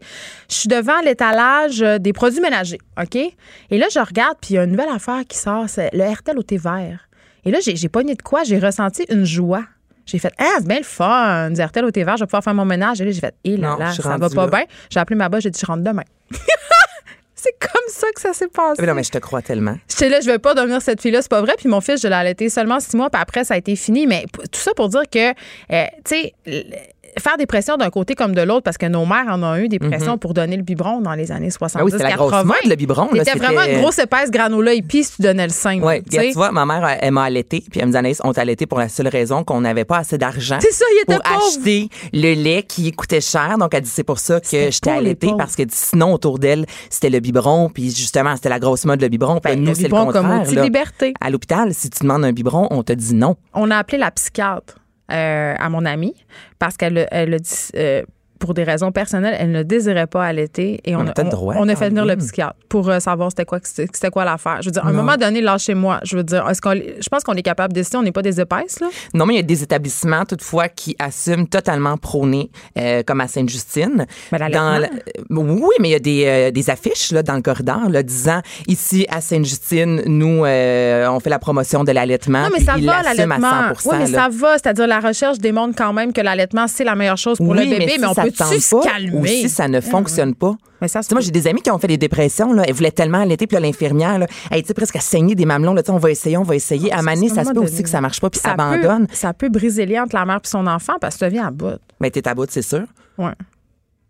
[0.51, 2.79] Je suis devant l'étalage euh, des produits ménagers.
[3.01, 3.15] OK?
[3.17, 5.65] Et là, je regarde, puis il y a une nouvelle affaire qui sort.
[5.69, 7.06] C'est le RTL au thé vert.
[7.47, 8.43] Et là, j'ai pogné de quoi?
[8.43, 9.63] J'ai ressenti une joie.
[10.05, 12.45] J'ai fait, ah, c'est bien le fun, du RTL au thé vert, je vais pouvoir
[12.45, 13.01] faire mon ménage.
[13.01, 14.51] Et là, j'ai fait, hé là Non, là, suis ça va pas là.
[14.51, 14.65] bien.
[14.91, 16.05] J'ai appelé ma boss, j'ai dit, je rentre demain.
[17.35, 18.81] c'est comme ça que ça s'est passé.
[18.81, 19.77] Mais non, mais je te crois tellement.
[19.89, 21.55] J'étais là, je vais pas devenir cette fille-là, c'est pas vrai.
[21.59, 24.07] Puis mon fils, je l'ai allaité seulement six mois, puis après, ça a été fini.
[24.07, 26.35] Mais tout ça pour dire que, euh, tu sais,
[27.19, 29.69] faire des pressions d'un côté comme de l'autre, parce que nos mères en ont eu
[29.69, 31.81] des pressions pour donner le biberon dans les années 70 Mhm.
[31.81, 32.45] Ah oui, c'était la grosse 80.
[32.47, 35.81] mode, le biberon, C'était vraiment une grosse épaisse granola épice si tu donnais le sein.
[35.83, 38.43] Oui, tu vois, ma mère, elle, elle m'a allaité, puis elle me Anaïs, on t'a
[38.43, 40.59] allaité pour la seule raison qu'on n'avait pas assez d'argent.
[40.61, 41.47] C'est ça, il était pour pauvre.
[41.57, 43.57] acheter le lait qui coûtait cher.
[43.59, 47.11] Donc, elle dit, c'est pour ça que j'étais allaitée, parce que sinon, autour d'elle, c'était
[47.11, 49.41] le biberon, puis justement, c'était la grosse mode, le biberon.
[49.41, 51.15] Puis Ben, nous, le c'est le biberon comme outil de liberté.
[51.21, 53.37] À l'hôpital, si tu demandes un biberon, on te dit non.
[53.55, 54.77] on a appelé la psychiatre
[55.11, 56.15] euh, à mon amie
[56.59, 58.03] parce qu'elle elle a dit euh,
[58.39, 61.29] pour des raisons personnelles, elle ne désirait pas allaiter et on, On a a, peut-être
[61.29, 64.25] on- droit, on a fait venir le psychiatre pour euh, savoir c'était quoi c'était quoi
[64.25, 64.59] l'affaire.
[64.61, 66.01] Je veux dire, à un moment donné, lâchez-moi.
[66.05, 68.23] Je veux dire, est-ce qu'on, je pense qu'on est capable de décider, on n'est pas
[68.23, 68.89] des épaisses là.
[69.15, 73.29] Non, mais il y a des établissements, toutefois, qui assument totalement prôner, euh, comme à
[73.29, 74.07] Sainte-Justine.
[74.33, 74.39] Mais.
[74.39, 74.91] Dans la- euh,
[75.31, 78.41] oui, mais il y a des, euh, des affiches là, dans le corridor là, disant
[78.69, 82.43] ici à Sainte-Justine, nous, euh, on fait la promotion de l'allaitement.
[82.45, 83.73] Non, mais ça va, l'allaitement.
[83.77, 84.23] 100 Oui, mais là.
[84.25, 84.53] ça va.
[84.59, 87.71] C'est-à-dire, la recherche démontre quand même que l'allaitement, c'est la meilleure chose pour oui, le
[87.79, 89.13] bébé, si mais, on ça se pas, calmer?
[89.19, 90.55] Ou si ça ne fonctionne pas?
[90.81, 92.53] Mais ça, Tu moi, j'ai des amis qui ont fait des dépressions.
[92.53, 92.65] Là.
[92.67, 95.73] Elles voulaient tellement allaiter, puis l'infirmière, elle était presque à saigner des mamelons.
[95.75, 96.93] Là, Tu on va essayer, on va essayer.
[96.93, 99.07] À Mané, À un ça se peut aussi que ça marche pas, puis ça abandonne.
[99.07, 101.29] Peut, ça peut briser les liens entre la mère et son enfant parce que ça
[101.29, 101.79] vient à bout.
[102.01, 102.85] Mais t'es à bout, c'est sûr.
[103.19, 103.33] Ouais.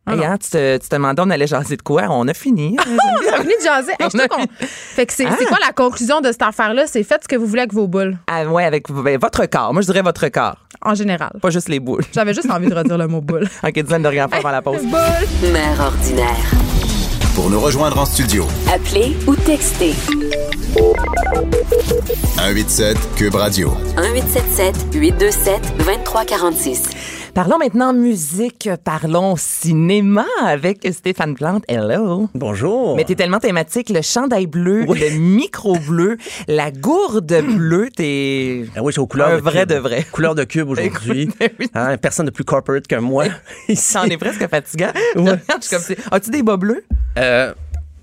[0.08, 2.04] Ah Hey, hein, tu, te, tu te demandais, on allait jaser de quoi?
[2.10, 2.76] On a fini.
[2.86, 3.92] On a fini de jaser.
[3.98, 5.34] Hey, je On Fait que c'est Ah.
[5.48, 6.86] quoi la conclusion de cette affaire-là?
[6.86, 9.72] C'est faites ce que vous voulez avec vos boules, Ah, ouais, avec ben, votre corps.
[9.72, 10.58] Moi, je dirais votre corps.
[10.86, 11.32] En général.
[11.40, 12.04] Pas juste les boules.
[12.14, 13.48] J'avais juste envie de redire le mot boule.
[13.64, 14.82] OK, dizaine de rien faire avant la pause.
[15.52, 16.50] Mère ordinaire.
[17.34, 19.92] Pour nous rejoindre en studio, Appelez ou textez
[22.36, 23.74] 187 Cube Radio.
[23.96, 26.82] 1877 827 2346.
[27.36, 31.64] Parlons maintenant musique, parlons cinéma avec Stéphane Plante.
[31.68, 32.30] Hello.
[32.34, 32.96] Bonjour.
[32.96, 34.98] Mais t'es tellement thématique, le chandail bleu, Oui.
[34.98, 36.16] le micro bleu,
[36.48, 39.68] la gourde bleue, t'es Ah oui, aux couleurs un de vrai cube.
[39.68, 40.06] de vrai.
[40.10, 41.28] Couleur de cube aujourd'hui.
[41.60, 41.68] Oui.
[41.74, 43.26] Hein, personne de plus corporate que moi.
[43.74, 44.92] C'en est presque fatigant.
[45.16, 45.38] Ouais.
[45.60, 46.86] Je suis comme, as-tu des bas bleus?
[47.18, 47.52] Euh,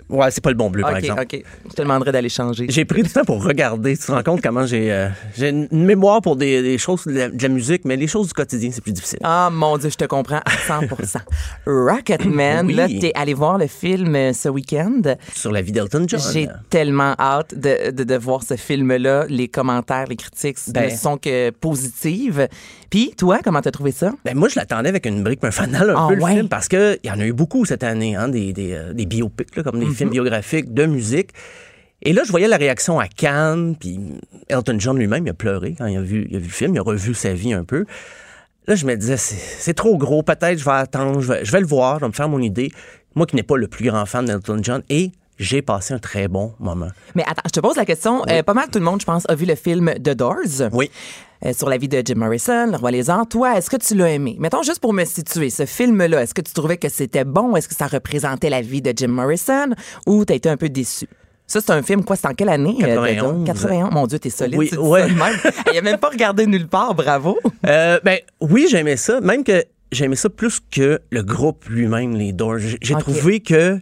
[0.09, 1.21] Ouais, c'est pas le bon bleu, par exemple.
[1.21, 1.43] OK.
[1.69, 2.65] Je te demanderais d'aller changer.
[2.69, 3.97] J'ai pris du temps pour regarder.
[3.97, 7.13] Tu te rends compte comment j'ai euh, j'ai une mémoire pour des, des choses de
[7.13, 9.19] la, de la musique, mais les choses du quotidien, c'est plus difficile.
[9.23, 10.81] Ah, mon Dieu, je te comprends à 100
[11.65, 12.73] Rocketman, Oui.
[12.73, 15.01] là, t'es allé voir le film euh, ce week-end.
[15.33, 16.19] Sur la vie d'Elton John.
[16.33, 19.25] J'ai tellement hâte de, de, de voir ce film-là.
[19.29, 20.91] Les commentaires, les critiques Ben.
[20.91, 22.47] ne sont que positives.
[22.89, 24.11] Puis, toi, comment t'as trouvé ça?
[24.23, 26.33] Ben, moi, je l'attendais avec une brique, un fanal un Ah, peu, le ouais?
[26.35, 29.05] film, parce qu'il y en a eu beaucoup cette année, hein, des, des, euh, des
[29.05, 31.31] biopics, là, comme des Films biographiques de musique.
[32.01, 33.97] Et là, je voyais la réaction à Cannes, puis
[34.49, 36.75] Elton John lui-même, il a pleuré quand il a, vu, il a vu le film,
[36.75, 37.85] il a revu sa vie un peu.
[38.67, 41.61] Là, je me disais, c'est trop gros, peut-être je vais attendre, je vais, je vais
[41.61, 42.71] le voir, je vais me faire mon idée.
[43.15, 46.27] Moi qui n'ai pas le plus grand fan d'Elton John, et j'ai passé un très
[46.27, 46.89] bon moment.
[47.15, 48.23] Mais attends, je te pose la question.
[48.29, 50.69] Euh, pas mal tout le monde, je pense, a vu le film The Doors.
[50.71, 50.89] Oui.
[51.45, 53.27] Euh, sur la vie de Jim Morrison, Le Roi les Arts.
[53.27, 54.35] Toi, est-ce que tu l'as aimé?
[54.39, 57.55] Mettons juste pour me situer, ce film-là, est-ce que tu trouvais que c'était bon?
[57.55, 59.69] Est-ce que ça représentait la vie de Jim Morrison?
[60.07, 61.07] Ou t'as été un peu déçu?
[61.45, 62.15] Ça, c'est un film, quoi?
[62.15, 62.77] C'est en quelle année?
[62.83, 63.45] euh, 91.
[63.45, 63.89] 81.
[63.89, 64.57] Mon Dieu, t'es solide.
[64.57, 65.07] Oui, ouais.
[65.11, 65.35] même.
[65.73, 67.37] Il a même pas regardé nulle part, bravo.
[67.67, 69.19] Euh, ben oui, j'aimais ça.
[69.19, 72.57] Même que j'aimais ça plus que le groupe lui-même, les Doors.
[72.59, 73.79] J'ai trouvé que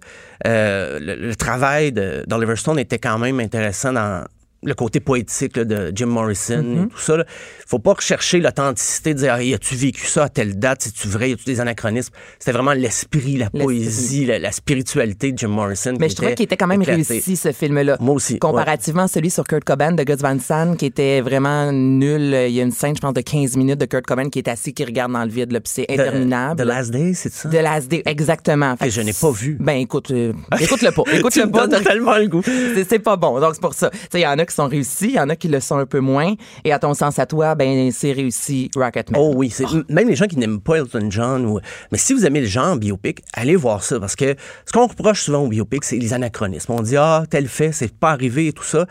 [0.48, 4.26] euh, le, le travail d'Oliver Stone était quand même intéressant dans
[4.64, 7.18] le côté poétique là, de Jim Morrison et tout ça.
[7.18, 7.26] là.
[7.68, 11.34] Faut pas rechercher l'authenticité, dire ah, as-tu vécu ça à telle date, c'est-tu vrai, y
[11.34, 12.14] a-tu des anachronismes?
[12.40, 15.94] C'était vraiment l'esprit, la poésie, la, la spiritualité de Jim Morrison.
[16.00, 17.02] Mais je trouvais qu'il était quand même éclaté.
[17.04, 17.98] réussi, ce film-là.
[18.00, 21.72] Moi aussi, Comparativement à celui sur Kurt Cobain de Gus Van Sant, qui était vraiment
[21.72, 22.22] nul.
[22.48, 24.48] Il y a une scène, je pense, de 15 minutes de Kurt Cobain qui est
[24.48, 26.62] assis, qui regarde dans le vide, puis c'est The- interminable.
[26.62, 27.50] The Last Day, c'est ça?
[27.50, 28.76] De Last Day, exactement.
[28.78, 29.58] Fait que je n'ai pas vu.
[29.60, 31.04] Ben écoute, euh, écoute-le pas.
[31.06, 31.68] Tu Écoute-le me pas.
[31.68, 32.42] tellement le goût.
[32.44, 33.40] C'est- pas bon.
[33.40, 33.90] Donc, c'est pour ça.
[34.14, 35.86] Il y en a qui sont réussis, il y en a qui le sont un
[35.86, 36.34] peu moins.
[36.64, 39.20] Et à ton sens, à toi, ben, c'est réussi Rocketman.
[39.20, 41.60] Oh oui, c'est même les gens qui n'aiment pas Elton John ou
[41.92, 44.36] mais si vous aimez le genre biopic, allez voir ça parce que
[44.66, 46.74] ce qu'on reproche souvent au biopic, c'est les anachronismes.
[46.74, 48.86] On dit ah, tel fait, c'est pas arrivé et tout ça.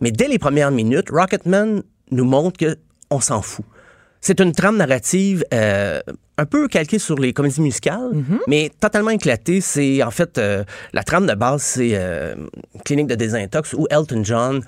[0.00, 2.76] Mais dès les premières minutes, Rocketman nous montre que
[3.10, 3.64] on s'en fout.
[4.20, 6.00] C'est une trame narrative euh,
[6.38, 8.10] un peu calquée sur les comédies musicales,
[8.46, 9.60] mais totalement éclatée.
[9.60, 10.64] C'est en fait euh,
[10.94, 12.34] la trame de base, c'est euh,
[12.74, 14.62] une clinique de désintox où Elton John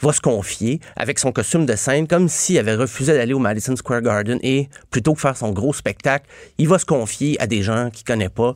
[0.00, 3.74] va se confier avec son costume de scène comme s'il avait refusé d'aller au Madison
[3.76, 6.26] Square Garden et plutôt que faire son gros spectacle,
[6.58, 8.54] il va se confier à des gens qu'il connaît pas.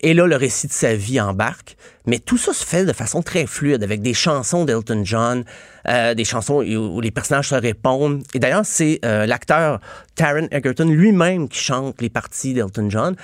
[0.00, 1.76] Et là, le récit de sa vie embarque.
[2.06, 5.44] Mais tout ça se fait de façon très fluide, avec des chansons d'Elton John,
[5.88, 8.22] euh, des chansons où, les personnages se répondent.
[8.34, 9.80] Et d'ailleurs, c'est euh, l'acteur
[10.14, 13.16] Taron Egerton lui-même qui chante les parties d'Elton John.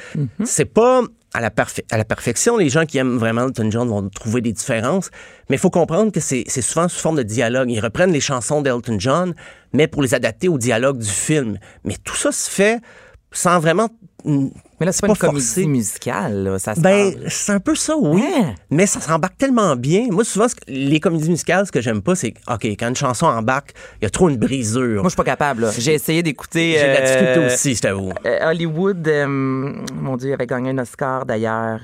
[0.45, 1.03] C'est pas
[1.35, 1.51] à la,
[1.91, 2.57] à la perfection.
[2.57, 5.11] Les gens qui aiment vraiment Elton John vont trouver des différences.
[5.49, 7.71] Mais il faut comprendre que c'est c'est souvent sous forme de dialogue.
[7.71, 9.35] Ils reprennent les chansons d'Elton John,
[9.73, 11.59] mais pour les adapter au dialogue du film.
[11.85, 12.81] Mais tout ça se fait
[13.33, 13.89] sans vraiment...
[14.25, 15.67] Mais là, c'est pas, une comédie forcé.
[15.67, 16.59] musicale, là.
[16.59, 18.23] Ça se Ben, c'est un peu ça, oui.
[18.25, 18.55] Hein?
[18.71, 20.07] Mais ça s'embarque tellement bien.
[20.11, 22.97] Moi, souvent, ce que- les comédies musicales, ce que j'aime pas, c'est OK, quand une
[22.97, 24.95] chanson embarque, il y a trop une brisure.
[25.03, 25.69] Moi, je suis pas capable.
[25.79, 26.77] J'ai essayé d'écouter.
[26.79, 28.13] J'ai la euh, difficulté aussi, je t'avoue.
[28.27, 31.81] euh, Hollywood, euh, mon Dieu, avait gagné un Oscar d'ailleurs.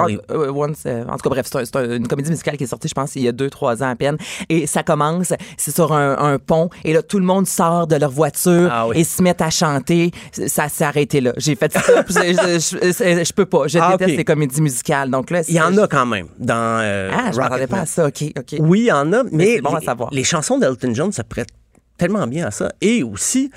[0.00, 2.56] Ah, euh, Once, euh, en tout cas, bref, c'est un- c'est un- une comédie musicale
[2.56, 4.16] qui est sortie, je pense, il y a deux, trois ans à peine.
[4.48, 7.96] Et ça commence, c'est sur un, un pont, et là, tout le monde sort de
[7.96, 8.98] leur voiture Ah oui.
[9.00, 10.10] et se met à chanter.
[10.46, 11.32] Ça s'est arrêté là.
[11.36, 13.66] J'ai fait ça, je, je, peux pas.
[13.68, 14.16] Je Ah, déteste ok.
[14.18, 15.10] les comédies musicales.
[15.10, 17.86] Donc là, Il y en a quand même dans euh, Ah, je m'attendais pas à
[17.86, 18.06] ça.
[18.06, 18.56] OK, OK.
[18.60, 20.10] Oui, il y en a, mais, bon à les, savoir.
[20.12, 21.48] les chansons d'Elton John se prêtent
[21.96, 22.70] tellement bien à ça.
[22.80, 23.50] Et aussi,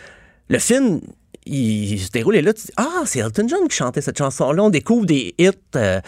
[0.49, 1.01] le film,
[1.45, 4.63] il se déroule et là, tu dis, ah, c'est Elton John qui chantait cette chanson-là.
[4.63, 5.99] On découvre des hits euh,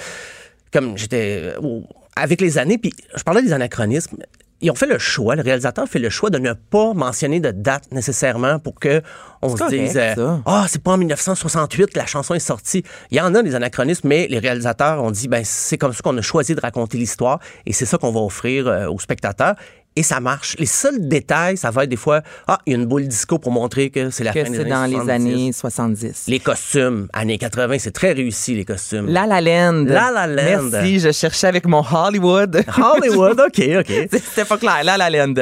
[0.72, 1.82] comme j'étais euh,
[2.16, 2.78] avec les années.
[2.78, 4.18] Puis je parlais des anachronismes.
[4.62, 7.52] Ils ont fait le choix, le réalisateur fait le choix de ne pas mentionner de
[7.52, 9.02] date nécessairement pour que
[9.42, 12.82] on se dise euh, ah c'est pas en 1968 que la chanson est sortie.
[13.12, 16.00] Il y en a des anachronismes, mais les réalisateurs ont dit ben c'est comme ça
[16.02, 19.56] qu'on a choisi de raconter l'histoire et c'est ça qu'on va offrir euh, aux spectateurs.
[19.96, 20.56] Et ça marche.
[20.58, 23.38] Les seuls détails, ça va être des fois, ah, il y a une boule disco
[23.38, 25.12] pour montrer que c'est la Que fin des c'est années dans les 70.
[25.34, 26.24] années 70.
[26.30, 29.08] Les costumes, années 80, c'est très réussi, les costumes.
[29.08, 29.86] La La Land.
[29.88, 30.70] La La Land.
[30.72, 32.64] Merci, je cherchais avec mon Hollywood.
[32.78, 34.10] Hollywood, OK, OK.
[34.12, 35.36] C'était pas clair, La La Land.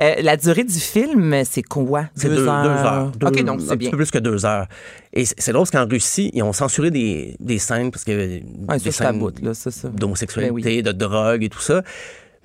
[0.00, 2.04] Euh, la durée du film, c'est quoi?
[2.14, 3.12] C'est deux, deux heures?
[3.14, 3.90] Deux- OK, donc un c'est bien.
[3.90, 4.66] peu plus que deux heures.
[5.12, 8.78] Et c'est drôle parce qu'en Russie, ils ont censuré des, des scènes parce que Ouais,
[8.78, 9.20] des ça, scènes
[9.92, 10.82] d'homosexualité, Ben oui.
[10.82, 11.82] de drogue et tout ça.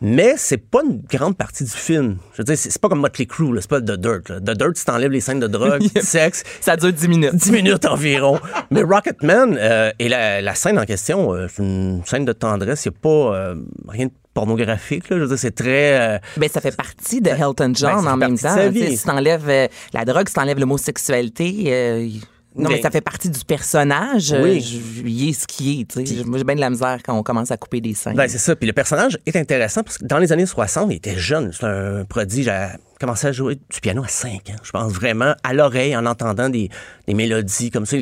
[0.05, 2.17] Mais c'est pas une grande partie du film.
[2.33, 4.27] Je veux dire, c'est pas comme Motley Crue, c'est pas The Dirt.
[4.27, 4.39] là.
[4.41, 7.35] The Dirt, tu t'enlèves les scènes de drogue, de sexe, Ça dure 10 minutes.
[7.35, 8.37] 10 minutes environ.
[8.69, 12.83] Mais Rocketman euh, et la, la scène en question, euh, c'est une scène de tendresse.
[12.85, 13.55] Il n'y a pas euh,
[13.87, 15.09] rien de pornographique.
[15.09, 15.15] Là.
[15.17, 15.99] Je veux dire, c'est très...
[16.15, 18.55] euh, Ben, ça fait partie de Elton John Ben, ça en même temps.
[18.73, 22.09] Si t'enlèves euh, la drogue, si t'enlèves l'homosexualité, euh,
[22.55, 24.31] Non, mais Mais- ça fait partie du personnage.
[24.41, 24.57] Oui.
[24.57, 25.85] Euh, je- Il est ce qu'il est.
[25.89, 26.23] tu sais.
[26.23, 28.15] Moi, j'ai bien de la misère quand on commence à couper des scènes.
[28.15, 28.55] Ben, c'est ça.
[28.55, 31.51] Puis le personnage est intéressant parce que dans les années 60, il était jeune.
[31.51, 32.45] C'est un prodige.
[32.45, 34.55] Il a commencé à jouer du piano à 5 ans.
[34.63, 36.69] Je pense vraiment à l'oreille en entendant des,
[37.07, 37.97] des mélodies comme ça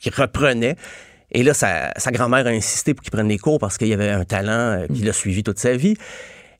[0.00, 0.76] qu'il reprenait.
[1.30, 3.94] Et là, sa, sa grand-mère a insisté pour qu'il prenne des cours parce qu'il y
[3.94, 5.96] avait un talent euh, qui l'a suivi toute sa vie.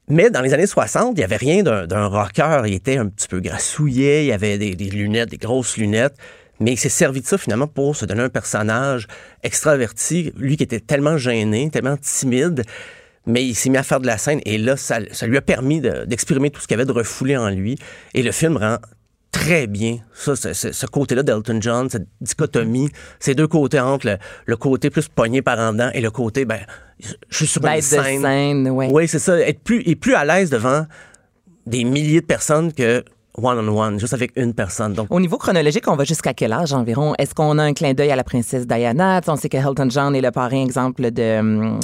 [0.08, 2.62] Mais dans les années 60, il n'y avait rien d'un d'un rocker.
[2.66, 6.14] Il était un petit peu grassouillet, il avait des, des lunettes, des grosses lunettes.
[6.60, 9.06] Mais il s'est servi de ça finalement pour se donner un personnage
[9.42, 12.64] extraverti, lui qui était tellement gêné, tellement timide.
[13.26, 15.42] Mais il s'est mis à faire de la scène et là, ça, ça lui a
[15.42, 17.78] permis de- d'exprimer tout ce qu'il y avait de refoulé en lui.
[18.14, 18.78] Et le film rend
[19.30, 24.06] très bien ça, ce, ce- ce côté-là d'Elton John, cette dichotomie, ces deux côtés entre
[24.06, 26.60] le, le côté plus pogné par en dedans et le côté, ben,
[27.28, 28.22] je suis sur une de scène.
[28.22, 28.88] scène, ouais.
[28.92, 29.38] Oui, c'est ça.
[29.38, 30.86] Être plus, et plus à l'aise devant
[31.66, 33.04] des milliers de personnes que
[33.36, 34.92] one-on-one, juste avec une personne.
[34.92, 37.14] Donc, Au niveau chronologique, on va jusqu'à quel âge environ?
[37.18, 39.20] Est-ce qu'on a un clin d'œil à la princesse Diana?
[39.26, 41.80] On sait que Elton John est le parrain, exemple, de hum,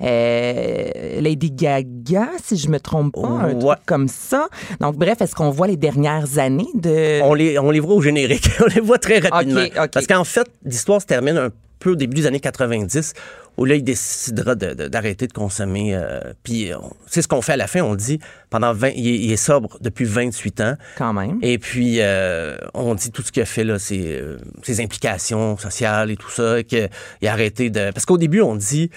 [0.00, 3.58] euh, Lady Gaga, si je me trompe pas, un Ouais.
[3.58, 4.48] truc comme ça.
[4.80, 7.20] Donc, bref, est-ce qu'on voit les dernières années de...
[7.22, 8.48] on les, on les voit au générique.
[8.60, 9.64] on les voit très rapidement.
[9.92, 13.12] Parce qu'en fait, l'histoire se termine un peu au début des années 90,
[13.58, 15.94] où là, il décidera de- de- d'arrêter de, consommer.
[15.94, 17.82] euh, puis, on- c'est ce qu'on fait à la fin.
[17.82, 18.18] On dit,
[18.50, 20.76] pendant 20, il, est, il est sobre depuis 28 ans.
[20.96, 21.38] Quand même.
[21.42, 25.56] Et puis, euh, on dit tout ce qu'il a fait, là, ses, euh, ses implications
[25.58, 26.88] sociales et tout ça, qu'il
[27.24, 27.90] a arrêté de...
[27.92, 28.90] Parce qu'au début, on dit,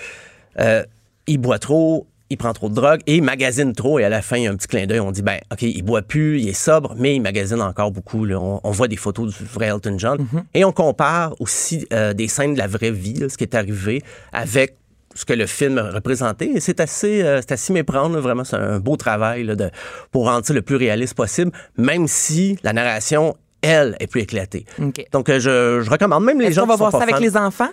[0.59, 0.83] euh,
[1.27, 3.99] il boit trop, il prend trop de drogue et il magasine trop.
[3.99, 5.61] Et à la fin, il y a un petit clin d'œil, on dit, ben, OK,
[5.61, 8.25] il boit plus, il est sobre, mais il magasine encore beaucoup.
[8.25, 8.39] là.
[8.39, 10.25] On, on voit des photos du vrai Elton John.
[10.53, 13.55] Et on compare aussi euh, des scènes de la vraie vie, là, ce qui est
[13.55, 14.01] arrivé,
[14.33, 14.75] avec
[15.13, 16.51] ce que le film représentait.
[16.55, 18.43] Et c'est assez, euh, c'est assez méprendre, là, vraiment.
[18.43, 19.69] C'est un beau travail là, de,
[20.11, 24.65] pour rendre ça le plus réaliste possible, même si la narration, elle, est plus éclatée.
[25.11, 27.21] Donc, euh, je, je recommande même les gens qu'on va voir ça avec fans.
[27.21, 27.69] les enfants?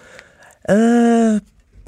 [0.71, 1.41] Euh,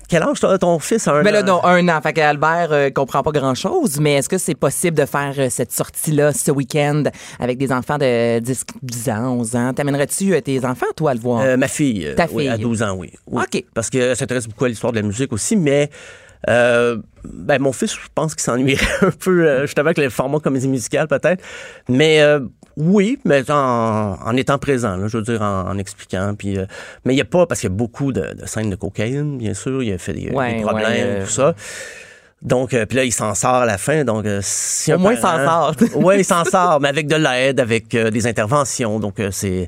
[0.08, 1.44] quel âge t'as- ton fils un Ben là, an?
[1.44, 2.00] non, un an.
[2.02, 5.72] Fait qu'Albert euh, comprend pas grand-chose, mais est-ce que c'est possible de faire euh, cette
[5.72, 7.04] sortie-là ce week-end
[7.40, 9.72] avec des enfants de 10, 10 ans, 11 ans?
[9.72, 11.40] T'amènerais-tu euh, tes enfants, toi, à le voir?
[11.42, 12.62] Euh, ma fille, Ta oui, à fille.
[12.64, 13.12] 12 ans, oui.
[13.30, 13.42] Oui.
[13.42, 13.64] OK.
[13.74, 15.88] Parce qu'elle s'intéresse beaucoup à l'histoire de la musique aussi, mais
[16.48, 20.38] euh, ben, mon fils, je pense qu'il s'ennuierait un peu, euh, justement, avec le format
[20.40, 21.42] comédie musicale, peut-être.
[21.88, 22.40] Mais euh,
[22.76, 26.34] oui, mais en, en étant présent, là, je veux dire, en, en expliquant.
[26.36, 26.66] Puis, euh,
[27.04, 29.38] mais il n'y a pas, parce qu'il y a beaucoup de, de scènes de cocaïne,
[29.38, 31.54] bien sûr, il a fait des, Ouais, des problèmes, ouais, euh, tout ça.
[32.44, 34.04] Donc, euh, puis là, il s'en sort à la fin.
[34.04, 35.74] Donc, euh, si Au moins, il s'en sort.
[35.94, 39.00] oui, il s'en sort, mais avec de l'aide, avec euh, des interventions.
[39.00, 39.66] Donc, c'est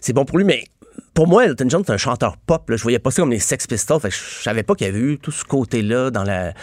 [0.00, 0.44] c'est bon pour lui.
[0.44, 0.64] Mais
[1.12, 2.68] pour moi, Elton John, c'est un chanteur pop.
[2.70, 2.76] Là.
[2.76, 4.00] Je voyais pas ça comme les Sex Pistols.
[4.00, 6.54] Fait que je savais pas qu'il y avait eu tout ce côté-là dans la.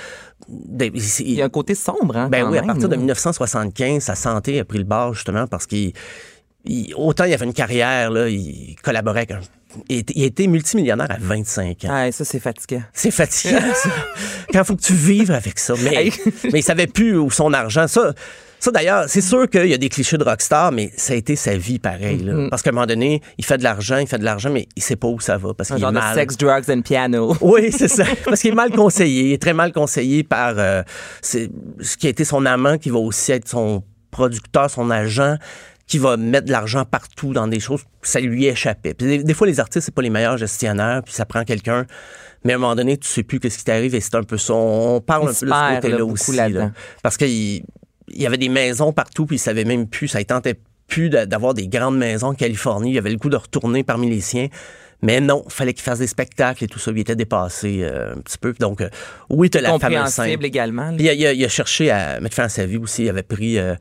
[0.52, 2.28] Des- Il y a un côté sombre, hein?
[2.30, 2.98] ben oui, à partir de là.
[2.98, 5.94] 1975, sa santé a pris le bord justement parce qu'il.
[6.66, 9.40] il- autant il avait une carrière, là, il collaborait avec un.
[9.88, 11.90] Il était, il était multimillionnaire à 25 ans.
[11.90, 12.84] Ah, ça, c'est fatigant.
[12.92, 13.90] C'est fatigant, ça.
[14.54, 15.76] Quand faut que tu vives avec ça.
[15.82, 16.10] Mais,
[16.52, 17.88] mais il savait plus où son argent.
[17.88, 18.14] Ça,
[18.62, 21.36] ça d'ailleurs, c'est sûr qu'il y a des clichés de rockstar, mais ça a été
[21.36, 22.20] sa vie pareil.
[22.20, 22.34] là.
[22.34, 22.50] Mm-hmm.
[22.50, 24.82] Parce qu'à un moment donné, il fait de l'argent, il fait de l'argent, mais il
[24.84, 25.54] sait pas où ça va.
[25.54, 26.16] Parce qu'il est genre de mal.
[26.16, 27.36] sex, drugs and piano.
[27.42, 28.06] Oui, c'est ça.
[28.24, 29.24] Parce qu'il est mal conseillé.
[29.30, 30.84] Il est très mal conseillé par euh,
[31.22, 31.50] c'est-
[31.82, 35.36] ce qui a été son amant, qui va aussi être son producteur, son agent,
[35.88, 37.82] qui va mettre de l'argent partout dans des choses.
[38.02, 38.94] Ça lui échappait.
[38.94, 41.86] Puis des, des fois, les artistes, c'est pas les meilleurs gestionnaires, puis ça prend quelqu'un.
[42.46, 44.38] Mais à un moment donné, tu sais plus qu'est-ce qui t'arrive et c'est un peu
[44.38, 44.54] ça.
[44.54, 46.36] On parle Il un peu de ce côté-là aussi.
[46.36, 46.72] là.
[47.04, 47.64] Parce qu'il
[48.14, 50.08] il y avait des maisons partout, puis il savait même plus.
[50.08, 50.56] Ça ne tentait
[50.88, 52.92] plus d'a- d'avoir des grandes maisons en Californie.
[52.92, 54.48] Il avait le goût de retourner parmi les siens.
[55.04, 56.92] Mais non, il fallait qu'il fasse des spectacles et tout ça.
[56.92, 58.54] Il était dépassé euh, un petit peu.
[58.60, 58.90] Donc, euh,
[59.30, 60.44] oui, tu as la fameuse scène.
[60.44, 60.94] Également.
[60.96, 63.04] Puis il a, il a- il a cherché à mettre fin à sa vie aussi.
[63.06, 63.74] Il avait pris euh,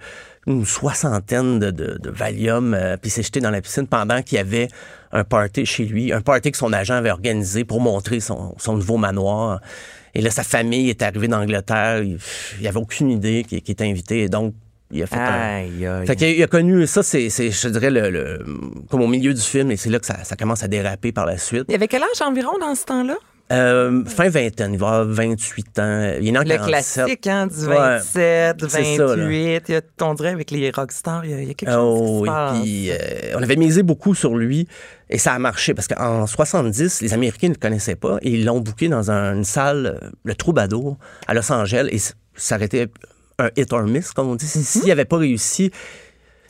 [0.47, 4.23] une soixantaine de, de, de Valium, euh, puis il s'est jeté dans la piscine pendant
[4.23, 4.69] qu'il y avait
[5.13, 8.77] un party chez lui, un party que son agent avait organisé pour montrer son, son
[8.77, 9.61] nouveau manoir.
[10.15, 12.03] Et là, sa famille est arrivée d'Angleterre.
[12.03, 12.19] Il
[12.61, 14.23] n'y avait aucune idée qu'il était invité.
[14.23, 14.55] Et donc,
[14.91, 15.59] il a fait un...
[15.59, 16.07] Aïe, aïe.
[16.07, 18.45] Fait qu'il a, connu ça, c'est, je dirais, le, le-
[18.91, 21.27] comme au milieu du film, et c'est là que ça, ça commence à déraper par
[21.27, 21.65] la suite.
[21.69, 23.17] Il y avait quel âge environ dans ce temps-là?
[23.53, 26.13] Euh, fin vingtaine, il va avoir 28 ans.
[26.21, 26.69] Il est en Le 47.
[26.69, 27.75] classique, hein, du Ouais.
[27.77, 29.17] 27, C'est ça, là.
[29.17, 29.63] 28.
[29.69, 31.71] Il y a- on dirait avec les rockstars, il y a, il y a quelque
[31.73, 32.61] chose Oh, qui se passe.
[32.61, 34.69] puis euh, on avait misé beaucoup sur lui
[35.09, 38.45] et ça a marché parce qu'en 70, les Américains ne le connaissaient pas et ils
[38.45, 41.99] l'ont booké dans un- une salle, le Troubadour, à Los Angeles et
[42.37, 42.87] ça été
[43.41, 44.47] un hit or miss, comme on dit.
[44.47, 45.73] S'il n'avait pas réussi,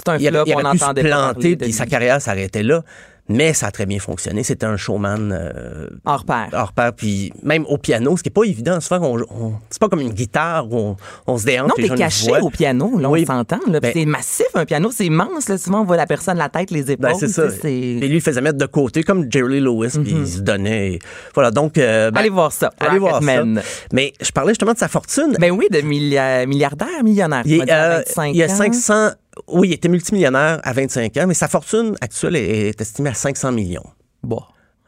[0.06, 2.82] un il aurait, flop, il on pu se planter puis sa carrière s'arrêtait là.
[3.30, 4.42] Mais ça a très bien fonctionné.
[4.42, 6.48] C'était un showman euh, Hors pair.
[6.52, 8.80] hors pair, puis même au piano, ce qui est pas évident.
[8.80, 11.68] Souvent, on, on- c'est pas comme une guitare où on, on se déhanche.
[11.68, 13.24] Non, t'es caché au piano, là, Oui.
[13.28, 13.60] on s'entend.
[13.68, 15.48] Ben- c'est massif, un piano, c'est immense.
[15.48, 15.58] Là.
[15.58, 17.10] Souvent, on voit la personne, la tête, les épaules.
[17.12, 17.44] Ben, c'est ça.
[17.64, 20.98] Et lui, il faisait mettre de côté, comme Jerry Lewis, puis il se donnait.
[21.34, 21.78] Voilà, donc.
[21.78, 22.70] euh, ben, Allez voir ça.
[22.80, 23.44] Allez voir ça.
[23.92, 25.36] Mais je parlais justement de sa fortune.
[25.38, 27.42] Ben oui, de millia- milliardaire, millionnaire.
[27.44, 28.56] Il, à euh, 25 il y a ans.
[28.56, 29.10] 500.
[29.48, 33.14] Oui, il était multimillionnaire à 25 ans, mais sa fortune actuelle est, est estimée à
[33.14, 33.86] 500 millions.
[34.22, 34.42] Bon.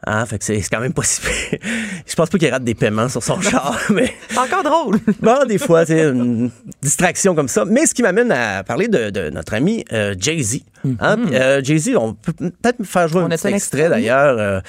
[0.05, 1.59] Ah, fait que c'est c'est quand même pas si pire.
[2.05, 4.99] Je pense pas qu'il rate des paiements sur son char, mais C'est encore drôle.
[5.21, 7.65] bon, des fois, c'est une distraction comme ça.
[7.65, 10.59] Mais ce qui m'amène à parler de, de notre ami euh, Jay-Z.
[10.99, 13.25] Hein, puis, euh, Jay-Z, on peut peut-être faire jouer Mm-hmm.
[13.25, 14.37] On un petit extrait extrait, d'ailleurs.
[14.37, 14.59] euh,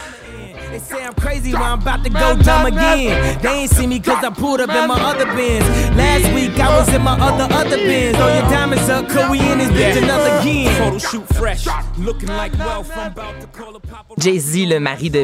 [0.70, 3.38] They say I'm crazy, but I'm about to go dumb again.
[3.42, 5.64] They ain't see me cause I pulled up in my other bins.
[5.96, 8.16] Last week I was in my other, other bins.
[8.18, 10.74] Your diamonds up, could we in this bitch another again?
[10.82, 11.66] Photo shoot fresh,
[11.98, 12.90] looking like wealth.
[12.96, 14.14] I'm about to call a papa.
[14.18, 15.23] Jay-Z, le mari de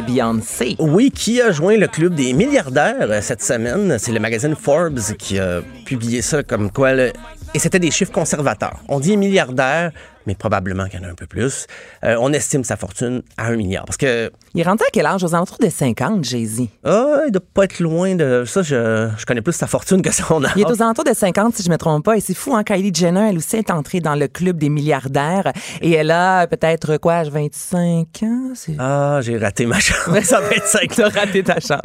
[0.79, 3.97] Oui, qui a joint le club des milliardaires euh, cette semaine?
[3.99, 6.93] C'est le magazine Forbes qui a publié ça comme quoi.
[6.93, 7.11] le-
[7.53, 8.79] Et c'était des chiffres conservateurs.
[8.87, 9.91] On dit milliardaire,
[10.25, 11.67] mais probablement qu'il y en a un peu plus.
[12.05, 13.83] Euh, on estime sa fortune à un milliard.
[13.85, 15.21] Parce que, Il est rendu à quel âge?
[15.23, 16.61] Aux alentours de 50, Jay-Z.
[16.85, 18.61] ah, il doit pas être loin de ça.
[18.61, 20.51] Je, je connais plus sa fortune que son âge.
[20.55, 22.15] Il est aux alentours de 50, si je me trompe pas.
[22.15, 22.63] Et c'est fou, hein?
[22.63, 25.51] Kylie Jenner, elle aussi est entrée dans le club des milliardaires.
[25.81, 28.53] Et elle a peut-être, quoi, 25 ans?
[28.79, 30.23] Ah, j'ai raté ma chance.
[30.23, 31.81] Ça va être 5 T'as raté ta chance.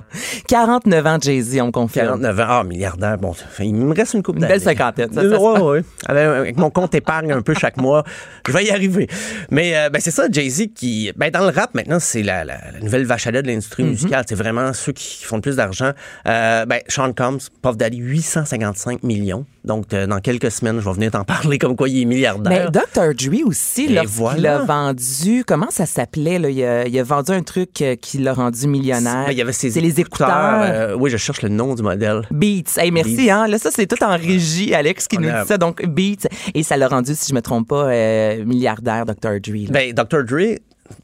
[0.47, 2.07] 49 ans, Jay-Z, on me confirme.
[2.21, 2.45] 49 ans.
[2.49, 3.19] Ah, milliardaire.
[3.19, 4.55] Bon, il me reste une coupe Une d'années.
[4.55, 5.83] belle cinquantaine, ça, ça se Ouais, ouais.
[6.07, 8.05] Avec, avec mon compte épargne un peu chaque mois,
[8.47, 9.09] je vais y arriver.
[9.51, 11.13] Mais euh, ben, c'est ça, Jay-Z qui.
[11.17, 13.87] Ben, dans le rap, maintenant, c'est la, la- la nouvelle vache à de l'industrie Mm-hmm.
[13.89, 14.25] musicale.
[14.29, 15.93] C'est vraiment ceux qui font le plus d'argent.
[16.27, 19.45] Euh, ben, Sean Combs, Puff Daddy, 855 millions.
[19.65, 22.15] Donc, euh, dans quelques semaines, je vais venir t'en parler comme quoi il est Mais
[22.15, 22.71] milliardaire.
[22.71, 23.15] Dr.
[23.15, 24.57] Dre aussi, voilà.
[24.57, 26.37] a vendu, comment ça s'appelait?
[26.37, 29.25] Il, a, il a vendu un truc qui l'a rendu millionnaire.
[29.27, 30.97] Ben, il y avait ses C'est les écouteurs.
[30.99, 32.23] oui, je cherche le nom du modèle.
[32.31, 32.77] Beats.
[32.79, 33.17] Hey, merci.
[33.27, 33.33] Beats.
[33.35, 33.49] Hein?
[33.49, 36.29] Là, ça, c'est tout en régie, Alex, qui On nous Donc, Beats.
[36.55, 39.41] Et ça l'a rendu, si je me trompe pas, euh, milliardaire, Dr.
[39.41, 39.71] Dre.
[39.71, 40.25] Ben, Dr.
[40.25, 40.59] Dre,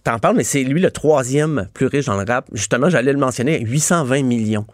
[0.04, 2.46] t'en parles, mais c'est lui le troisième plus riche dans le rap.
[2.52, 4.66] Justement, j'allais le mentionner, 820 millions.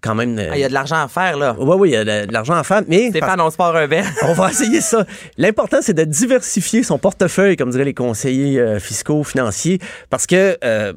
[0.00, 0.38] Quand même.
[0.38, 1.56] euh, Ah, il y a de l'argent à faire, là.
[1.58, 3.74] Oui, oui, il y a de, de l'argent à faire, mais Stéphane, on se part
[3.74, 4.06] un verre.
[4.24, 5.06] on va essayer ça.
[5.38, 9.78] L'important, c'est de diversifier son portefeuille, comme diraient les conseillers euh, fiscaux, financiers,
[10.10, 10.92] parce que euh,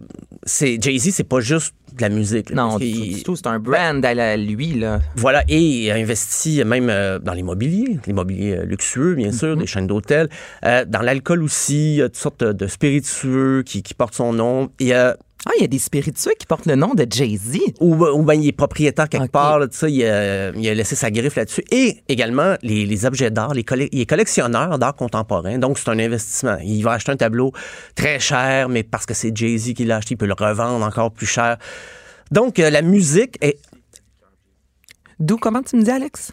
[0.45, 2.49] c'est Jay-Z, c'est pas juste de la musique.
[2.49, 3.35] là, Non, du tout.
[3.37, 4.99] C'est un brand à lui, là.
[5.15, 9.59] Voilà, et il a investi même euh, dans l'immobilier, l'immobilier luxueux, bien sûr, Mm-hmm.
[9.59, 10.27] des chaînes d'hôtels,
[10.63, 14.69] dans l'alcool aussi, il y a toutes sortes de, spiritueux qui, qui portent son nom.
[14.79, 15.13] Et, euh,
[15.49, 17.57] Ah, il y a des spiritueux qui portent le nom de Jay-Z.
[17.79, 20.73] ou, ou ben, il est propriétaire quelque part, là, tu sais, il, a, il a
[20.73, 21.63] laissé sa griffe là-dessus.
[21.71, 25.99] Et également, les, les objets d'art, les il est collectionneur d'art contemporain, donc c'est un
[25.99, 26.57] investissement.
[26.65, 27.53] Il va acheter un tableau
[27.95, 31.11] très cher, mais parce que c'est Jay-Z qui l'a acheté, il peut le revendre encore
[31.11, 31.57] plus cher.
[32.29, 33.57] Donc, euh, la musique est
[35.19, 36.31] D'où, comment tu me dis, Alex?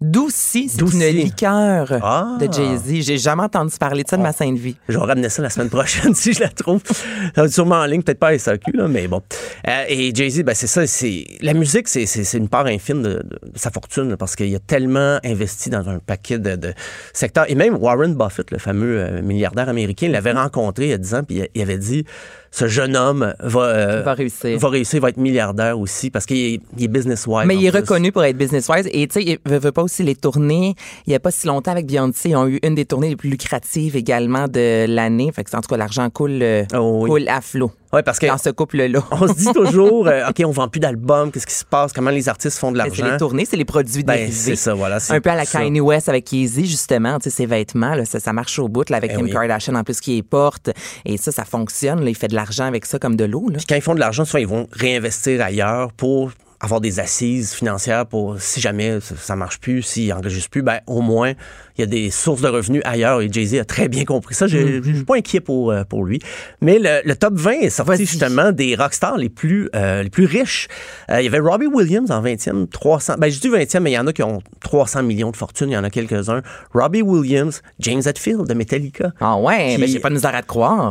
[0.00, 0.96] Doucy, c'est Doucy.
[0.96, 2.38] une liqueur Ah.
[2.40, 3.04] de Jay-Z.
[3.06, 4.76] J'ai jamais entendu parler de ça de ma sainte vie.
[4.88, 6.80] Je vais ramener ça la semaine prochaine si je la trouve.
[6.86, 6.94] Ça
[7.36, 9.20] va être sûrement en ligne, peut-être pas à SAQ, là, mais bon.
[9.68, 10.86] Euh, et Jay-Z, ben, c'est ça.
[10.86, 14.36] c'est La musique, c'est, c'est, c'est une part infime de, de sa fortune là, parce
[14.36, 16.72] qu'il a tellement investi dans un paquet de, de
[17.12, 17.44] secteurs.
[17.48, 21.14] Et même Warren Buffett, le fameux euh, milliardaire américain, l'avait rencontré il y a 10
[21.14, 22.04] ans, puis il, avait dit
[22.50, 24.58] ce jeune homme va, euh, Va réussir.
[24.58, 27.46] va réussir, va être milliardaire aussi parce qu'il est, il est business-wise.
[27.46, 27.80] Mais il est plus.
[27.80, 28.88] reconnu pour être business-wise.
[28.92, 30.74] Et tu sais, il veut, veut pas aussi les tournées.
[31.06, 33.16] Il y a pas si longtemps avec Beyoncé, ils ont eu une des tournées les
[33.16, 35.30] plus lucratives également de l'année.
[35.34, 37.08] Fait que, en tout cas, l'argent coule, euh, Oh oui.
[37.10, 39.00] coule à flot Ouais, parce que dans ce couple-là.
[39.10, 42.10] on se dit toujours, euh, OK, on vend plus d'albums, qu'est-ce qui se passe, comment
[42.10, 43.12] les artistes font de Mais C'est l'argent.
[43.14, 44.32] les tournées, c'est les produits Ben, dérivés.
[44.32, 44.98] c'est ça, voilà.
[45.08, 45.44] Un peu à la.
[45.44, 48.88] Kanye West avec Yeezy, justement, tu sais, ses vêtements, là, ça, ça marche au bout,
[48.90, 49.32] là, avec Eh Kim oui.
[49.32, 50.70] Kardashian en plus qui les porte.
[51.04, 52.04] Et ça, ça fonctionne.
[52.04, 53.48] Là, il fait de l'argent avec ça comme de l'eau.
[53.68, 58.06] Quand ils font de l'argent, souvent, ils vont réinvestir ailleurs pour avoir des assises financières
[58.06, 61.32] pour si jamais ça, marche plus, s'ils enregistrent plus, ben au moins
[61.80, 64.46] il y a des sources de revenus ailleurs et Jay-Z a très bien compris ça.
[64.46, 64.82] Je Mm-hmm.
[64.84, 66.18] je suis pas inquiet pour euh, pour lui.
[66.60, 70.26] Mais le, le top 20 est sorti justement des rockstars les plus euh, les plus
[70.26, 70.68] riches.
[71.10, 73.94] Euh, il y avait Robbie Williams en 20e, 300 ben je dis 20e mais il
[73.94, 76.42] y en a qui ont 300 millions de fortune, il y en a quelques-uns.
[76.74, 79.12] Robbie Williams, James Hetfield de Metallica.
[79.20, 80.90] Ah ouais, mais j'ai pas de misère à te croire.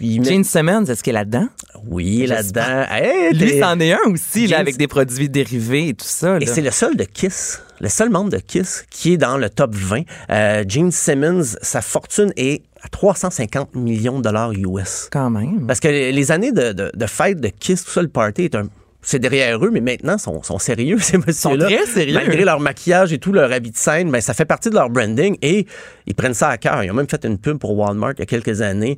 [0.00, 1.48] Il met- Jane Simmons, est-ce qu'elle est là-dedans?
[1.88, 2.84] oui, là-dedans.
[2.90, 6.38] Hey, Lui, c'en est un aussi, là, James- avec des produits dérivés et tout ça.
[6.40, 9.50] Et c'est le seul de Kiss, le seul membre de Kiss qui est dans le
[9.50, 10.02] top 20.
[10.30, 15.08] Euh, Gene Simmons, sa fortune est à 350 millions de dollars US.
[15.12, 15.66] Quand même.
[15.66, 18.54] Parce que les années de, de, de fête de Kiss, tout ça, le party est
[18.54, 18.68] un
[19.04, 21.66] c'est derrière eux, mais maintenant, sont, sont sérieux, ces messieurs-là.
[21.66, 22.14] très sérieux.
[22.14, 24.90] Malgré leur maquillage et tout, leur habit de scène, ben, ça fait partie de leur
[24.90, 25.66] branding et
[26.06, 26.84] ils prennent ça à cœur.
[26.84, 28.96] Ils ont même fait une pub pour Walmart il y a quelques années.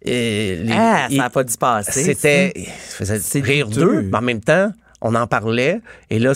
[0.00, 2.04] Et les- Ah, ça n'a pas dû passer.
[2.04, 2.52] C'était.
[2.56, 5.80] il faisait rire d'eux, mais en même temps, on en parlait.
[6.08, 6.34] Et là,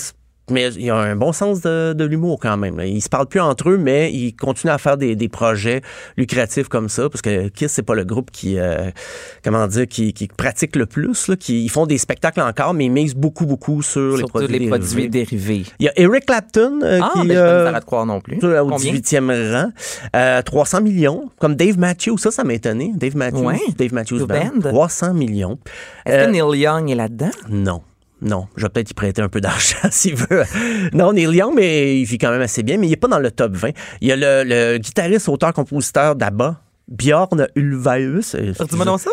[0.50, 2.76] mais il y a un bon sens de, de l'humour quand même.
[2.78, 2.86] là.
[2.86, 5.82] Ils se parlent plus entre eux, mais ils continuent à faire des, des projets
[6.16, 8.90] lucratifs comme ça, parce que Kiss, c'est pas le groupe qui, euh,
[9.44, 11.28] comment dire, qui, qui pratique le plus.
[11.28, 14.58] Là, qui, ils font des spectacles encore, mais ils misent beaucoup, beaucoup sur les produits
[14.58, 15.64] les produits dérivés.
[15.78, 18.20] Il y a Eric Clapton euh, Ah, qui ben, je euh, pas de croire non
[18.20, 18.36] plus.
[18.36, 18.92] au Combien?
[18.92, 19.70] 18e rang.
[20.14, 21.30] Euh, 300 millions.
[21.40, 22.92] Comme Dave Matthews, ça, ça m'a étonné.
[22.94, 23.44] Dave Matthews.
[23.44, 23.60] Ouais.
[23.76, 24.50] Dave Matthews Band.
[24.62, 24.70] band?
[24.70, 25.58] 300 millions.
[26.04, 27.30] Est-ce que Neil Young est là-dedans?
[27.48, 27.82] non.
[28.22, 30.44] Non, je vais peut-être y prêter un peu d'argent s'il veut.
[30.92, 33.18] Non, Neil Young, mais il vit quand même assez bien, mais il n'est pas dans
[33.18, 33.70] le top 20.
[34.00, 38.34] Il y a le, le guitariste, auteur, compositeur d'ABBA, Bjorn Ulvaeus.
[38.36, 39.10] Euh, Dis-moi donc ça?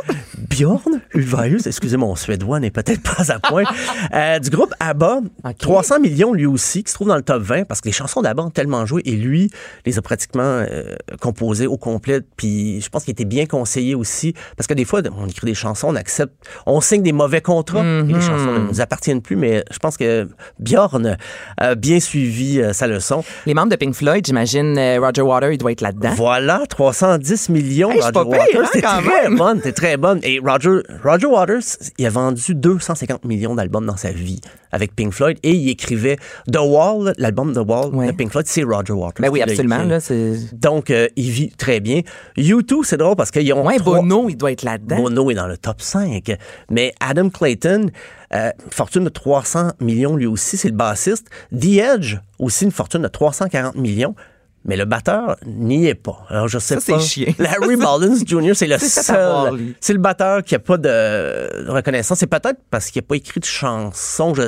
[0.50, 3.64] Bjorn Ulvaeus, excusez mon suédois n'est peut-être pas à point,
[4.14, 5.58] euh, du groupe ABBA, Ok.
[5.60, 8.22] 300 millions lui aussi, qui se trouve dans le top 20 parce que les chansons
[8.22, 9.50] d'ABBA ont tellement joué et lui
[9.86, 12.22] les a pratiquement euh, composées au complet.
[12.38, 15.54] Puis je pense qu'il était bien conseillé aussi parce que des fois on écrit des
[15.54, 16.34] chansons, on accepte,
[16.66, 19.36] on signe des mauvais contrats et les chansons ne nous appartiennent plus.
[19.36, 20.28] Mais je pense que
[20.60, 21.18] Bjorn
[21.58, 23.24] a bien suivi euh, sa leçon.
[23.46, 26.14] Les membres de Pink Floyd, j'imagine euh, Roger Water, il doit être là-dedans.
[26.16, 27.91] Voilà, 310 millions.
[27.91, 28.62] Hey, Roger Waters.
[28.64, 30.20] hein, T'es très bonne, t'es très bonne.
[30.24, 31.62] Et Roger, Roger Waters,
[31.98, 34.40] il a vendu 250 millions d'albums dans sa vie
[34.72, 36.18] avec Pink Floyd et il écrivait
[36.52, 39.22] The Wall, l'album The Wall de Pink Floyd, c'est Roger Waters.
[39.22, 39.84] Ben oui, absolument.
[39.84, 40.00] Là.
[40.54, 42.02] Donc, euh, il vit très bien.
[42.38, 44.98] U2, c'est drôle parce qu'ils ont Ouais, trois- Bono, il doit être là-dedans.
[44.98, 46.36] Bono est dans le top 5.
[46.70, 47.90] Mais Adam Clayton,
[48.34, 51.28] euh, fortune de 300 millions lui aussi, c'est le bassiste.
[51.52, 54.16] The Edge, aussi une fortune de 340 millions.
[54.66, 56.26] Mais le batteur n'y est pas.
[56.30, 56.99] Alors, je sais Ça, c'est pas.
[56.99, 57.34] chiant.
[57.39, 59.74] Larry Mullins Jr., c'est le seul.
[59.82, 62.20] C'est le batteur qui a pas de reconnaissance.
[62.20, 64.34] C'est peut-être parce qu'il n'a pas écrit de chanson.
[64.34, 64.43] Je...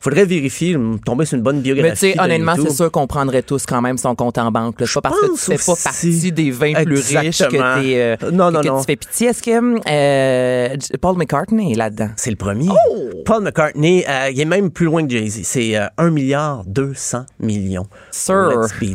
[0.00, 1.88] Faudrait vérifier, tomber sur une bonne biographie.
[1.88, 4.76] Mais tu sais, honnêtement, c'est sûr qu'on prendrait tous quand même son compte en banque.
[4.78, 7.50] C'est pas parce que tu fais pas partie des 20 plus riches que,
[7.80, 8.78] t'es, euh, Non, non, que non.
[8.80, 9.28] tu fais pitié.
[9.28, 9.50] Est-ce que
[9.90, 12.10] euh, Paul McCartney est là-dedans?
[12.16, 12.68] C'est le premier.
[12.70, 13.08] Oh!
[13.24, 15.40] Paul McCartney, euh, il est même plus loin que Jay-Z.
[15.42, 17.86] C'est euh, 1 milliard 200 millions.
[18.10, 18.50] Sir.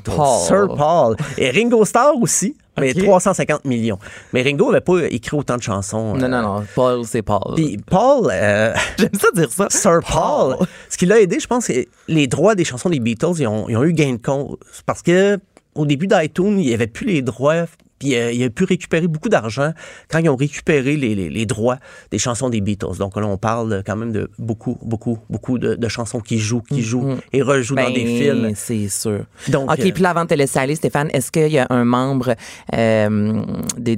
[0.06, 0.40] Paul.
[0.48, 1.16] Sir Paul.
[1.38, 3.04] Et Ringo Starr aussi, mais Ok.
[3.04, 4.00] 350 millions.
[4.34, 6.16] Mais Ringo n'avait pas écrit autant de chansons.
[6.16, 6.64] Non, euh, non, non.
[6.76, 7.56] Paul, c'est Paul.
[7.56, 9.68] Puis Paul, euh, J'aime ça dire ça.
[9.70, 10.58] Sir Paul,
[10.90, 13.68] ce qui l'a aidé, je pense, c'est les droits des chansons des Beatles, ils ont,
[13.70, 14.58] ils ont eu gain de cause.
[14.86, 15.40] Parce que
[15.76, 17.66] au début d'iTunes, il n'y avait plus les droits.
[18.12, 19.74] Euh, il a pu récupérer beaucoup d'argent
[20.10, 21.78] quand ils ont récupéré les, droits
[22.12, 22.98] des chansons des Beatles.
[23.00, 26.80] Donc là, on parle quand même de beaucoup, beaucoup, beaucoup de, chansons qui jouent, qui
[26.80, 26.82] mm-hmm.
[26.82, 28.52] jouent et rejouent dans des ben, films.
[28.56, 29.26] C'est sûr.
[29.50, 31.68] Donc, OK, euh, puis là, avant de te laisser aller, Stéphane, est-ce qu'il y a
[31.70, 32.36] un membre
[32.74, 33.44] euh,
[33.78, 33.96] des,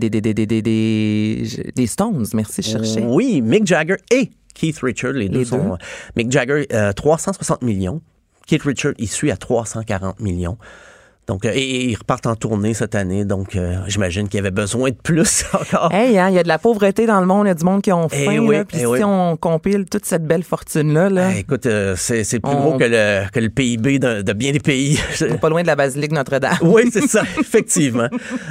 [1.88, 2.26] Stones?
[2.34, 3.04] Merci, je cherchais.
[3.06, 5.78] Oui, Mick Jagger et Keith Richard, les deux, sont.
[6.16, 8.02] Mick Jagger, 360 millions.
[8.48, 10.58] Keith Richard, il suit à 340 millions.
[11.28, 13.26] Donc, euh, et, et ils repartent en tournée cette année.
[13.26, 15.92] Donc, euh, j'imagine qu'il y avait besoin de plus encore.
[15.92, 17.66] Hey, hein, il y a de la pauvreté dans le monde, il y a du
[17.66, 18.38] monde qui ont Eh faim.
[18.40, 19.04] oui, là, Puis eh si oui.
[19.04, 22.78] on compile toute cette belle fortune-là, là, Ah, écoute, euh, c'est c'est plus On- gros
[22.78, 25.00] que le, que le PIB de, de bien des pays.
[25.42, 26.58] pas loin de la basilique Notre-Dame.
[26.62, 28.08] oui, c'est ça, effectivement.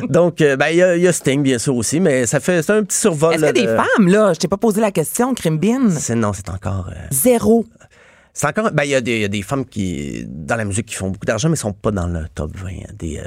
[0.08, 2.62] Donc, euh, ben, il y, a- y a Sting, bien sûr, aussi, mais ça fait
[2.62, 3.34] c'est un petit survol.
[3.34, 4.32] Est-ce a des de- femmes, là?
[4.32, 5.90] Je t'ai pas posé la question, Crimbin.
[5.90, 6.90] C'est- Non, c'est encore.
[7.12, 7.64] Zéro.
[8.34, 8.70] C'est encore.
[8.72, 10.94] Ben, il y, a des- il y a des femmes qui, dans la musique, qui
[10.96, 12.68] font beaucoup d'argent, mais sont pas dans le top 20.
[12.68, 12.92] hein.
[12.98, 13.22] Des, euh,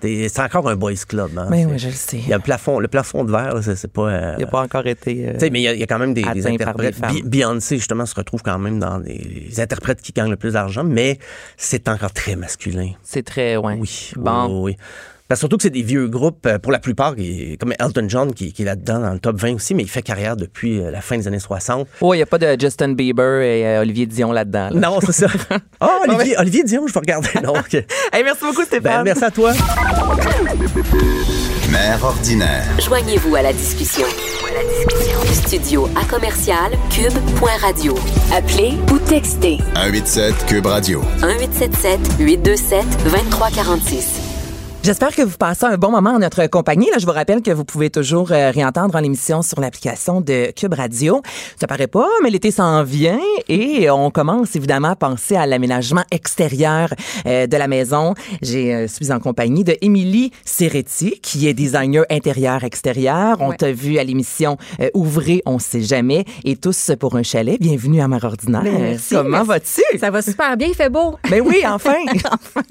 [0.00, 1.30] des- c'est encore un boys club.
[1.36, 1.48] Hein.
[1.50, 2.16] Mais Ben oui, je le sais.
[2.16, 4.08] Il y a le plafond, le plafond de verre, c'est, c'est pas.
[4.08, 5.28] euh, Il n'a pas encore été.
[5.28, 6.46] euh, tu sais, mais il y, a, il y a quand même des, des des
[6.46, 6.96] interprètes.
[7.24, 9.18] Beyoncé, justement, se retrouve quand même dans les,
[9.50, 11.18] les interprètes qui gagnent le plus d'argent, mais
[11.58, 12.92] c'est encore très masculin.
[13.02, 13.76] c'est très, ouais.
[13.78, 14.12] Oui.
[14.16, 14.62] Bon.
[14.64, 14.76] Oui, oui,
[15.32, 15.32] oui.
[15.32, 17.14] Ben, surtout que c'est des vieux groupes, euh, pour la plupart,
[17.58, 20.02] comme Elton John, qui, qui est là-dedans, dans le top 20 aussi, mais il fait
[20.02, 21.86] carrière depuis euh, la fin des années 60.
[22.02, 24.68] Oh, il n'y a pas de Justin Bieber et euh, Olivier Dion là-dedans.
[24.70, 24.78] là.
[24.90, 25.26] Non, c'est ça.
[25.80, 27.28] Ah, Olivier, Olivier Dion, je vais regarder.
[27.42, 27.54] Non.
[28.12, 29.04] Hey, merci beaucoup, Ben, Stéphane.
[29.04, 29.52] merci à toi.
[31.70, 32.64] Mère ordinaire.
[32.78, 34.06] Joignez-vous à la discussion.
[35.32, 37.94] Studio à commercial cube.radio.
[38.32, 41.00] Appelez ou textez 187 Cube Radio.
[41.22, 44.31] 1877 827 2346.
[44.84, 46.90] J'espère que vous passez un bon moment en notre compagnie.
[46.90, 50.74] Là, je vous rappelle que vous pouvez toujours euh, réentendre l'émission sur l'application de Cube
[50.74, 51.22] Radio.
[51.60, 56.02] Ça paraît pas, mais l'été s'en vient et on commence évidemment à penser à l'aménagement
[56.10, 56.88] extérieur
[57.26, 58.14] euh, de la maison.
[58.42, 63.36] J'ai euh, suis en compagnie de Émilie Serretti, qui est designer intérieur-extérieur.
[63.38, 63.56] On Ouais.
[63.56, 67.56] t'a vu à l'émission euh, Ouvrez, on sait jamais et tous pour un chalet.
[67.60, 68.62] Bienvenue à Mère Ordinaire.
[68.64, 69.82] Ben, merci, Comment vas-tu?
[70.00, 71.14] Ça va super bien, il fait beau.
[71.30, 71.94] Ben oui, enfin.
[72.24, 72.62] enfin.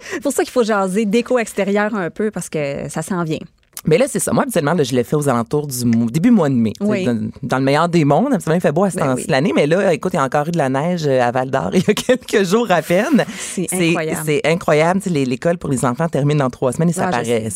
[0.00, 3.38] C'est pour ça qu'il faut jaser déco extérieure un peu parce que ça s'en vient.
[3.86, 4.32] Mais là, c'est ça.
[4.32, 6.72] Moi, habituellement, là, je l'ai fait aux alentours du début mois de mai.
[6.80, 7.04] Oui.
[7.04, 8.32] Dans, dans le meilleur des mondes.
[8.32, 9.26] Habituellement, il fait beau à ce Ben oui.
[9.28, 9.52] l'année.
[9.54, 11.68] Mais là, écoute, il y a encore eu de la neige euh, à Val d'Or
[11.74, 13.24] il y a quelques jours à peine.
[13.36, 14.20] C'est incroyable.
[14.24, 15.00] C'est incroyable.
[15.10, 17.48] L'école pour les enfants termine dans trois semaines et ça Ah, paraît.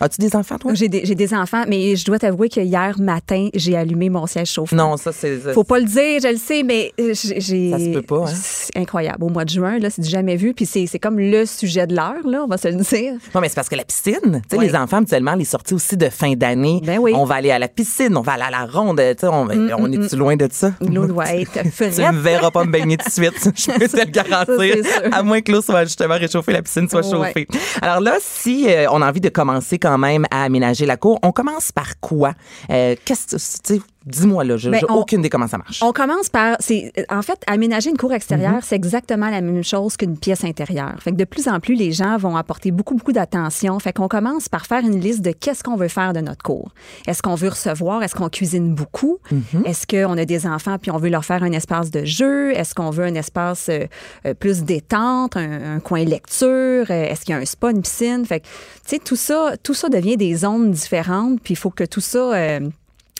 [0.00, 0.74] As-tu des enfants, toi?
[0.74, 4.50] J'ai des, des enfants, mais je dois t'avouer que hier matin, j'ai allumé mon siège
[4.52, 4.76] chauffant.
[4.76, 5.38] Non, ça, c'est.
[5.52, 7.70] Faut pas le dire, je le sais, mais j'ai.
[7.70, 8.32] Ça se peut pas, hein?
[8.32, 9.24] C'est incroyable.
[9.24, 10.54] Au mois de juin, là, c'est du jamais vu.
[10.54, 13.14] Puis c'est comme le sujet de l'heure, là, on va se le dire.
[13.34, 14.66] Non, mais c'est parce que la piscine, tu sais, Oui.
[14.66, 16.80] les enfants, habituellement, les sorties aussi de fin d'année.
[16.84, 17.12] Ben oui.
[17.12, 19.26] Mm, On va aller à la piscine, on va aller à la ronde, tu sais,
[19.26, 20.72] on, on est-tu loin de ça?
[20.80, 21.98] L'eau doit être Tu frette.
[21.98, 24.76] ne me verras pas me baigner tout de suite, je peux te le garantir.
[25.12, 27.28] À moins que l'eau soit justement réchauffée, la piscine soit Ouais.
[27.28, 27.46] chauffée.
[27.82, 31.32] Alors là, si euh, on a envie de commencer même à aménager la cour, on
[31.32, 32.34] commence par quoi?
[32.70, 33.72] Euh, Qu'est-ce
[34.08, 35.82] dis-moi là, j'ai Ben, aucune idée comment ça marche.
[35.82, 38.60] On commence par, c'est, en fait, aménager une cour extérieure, Mhm.
[38.62, 40.94] c'est exactement la même chose qu'une pièce intérieure.
[41.00, 43.78] Fait que de plus en plus, les gens vont apporter beaucoup, beaucoup d'attention.
[43.78, 46.72] Fait qu'on commence par faire une liste de qu'est-ce qu'on veut faire de notre cour.
[47.06, 48.02] Est-ce qu'on veut recevoir?
[48.02, 49.18] Est-ce qu'on cuisine beaucoup?
[49.30, 49.62] Mhm.
[49.64, 52.52] Est-ce qu'on a des enfants puis on veut leur faire un espace de jeu?
[52.52, 53.86] Est-ce qu'on veut un espace euh,
[54.26, 56.86] euh, plus détente, un, un coin lecture?
[56.90, 58.24] Euh, Est-ce qu'il y a un spa, une piscine?
[58.24, 58.50] Fait que, tu
[58.86, 62.18] sais, tout ça, tout ça devient des zones différentes puis il faut que tout ça,
[62.34, 62.60] euh,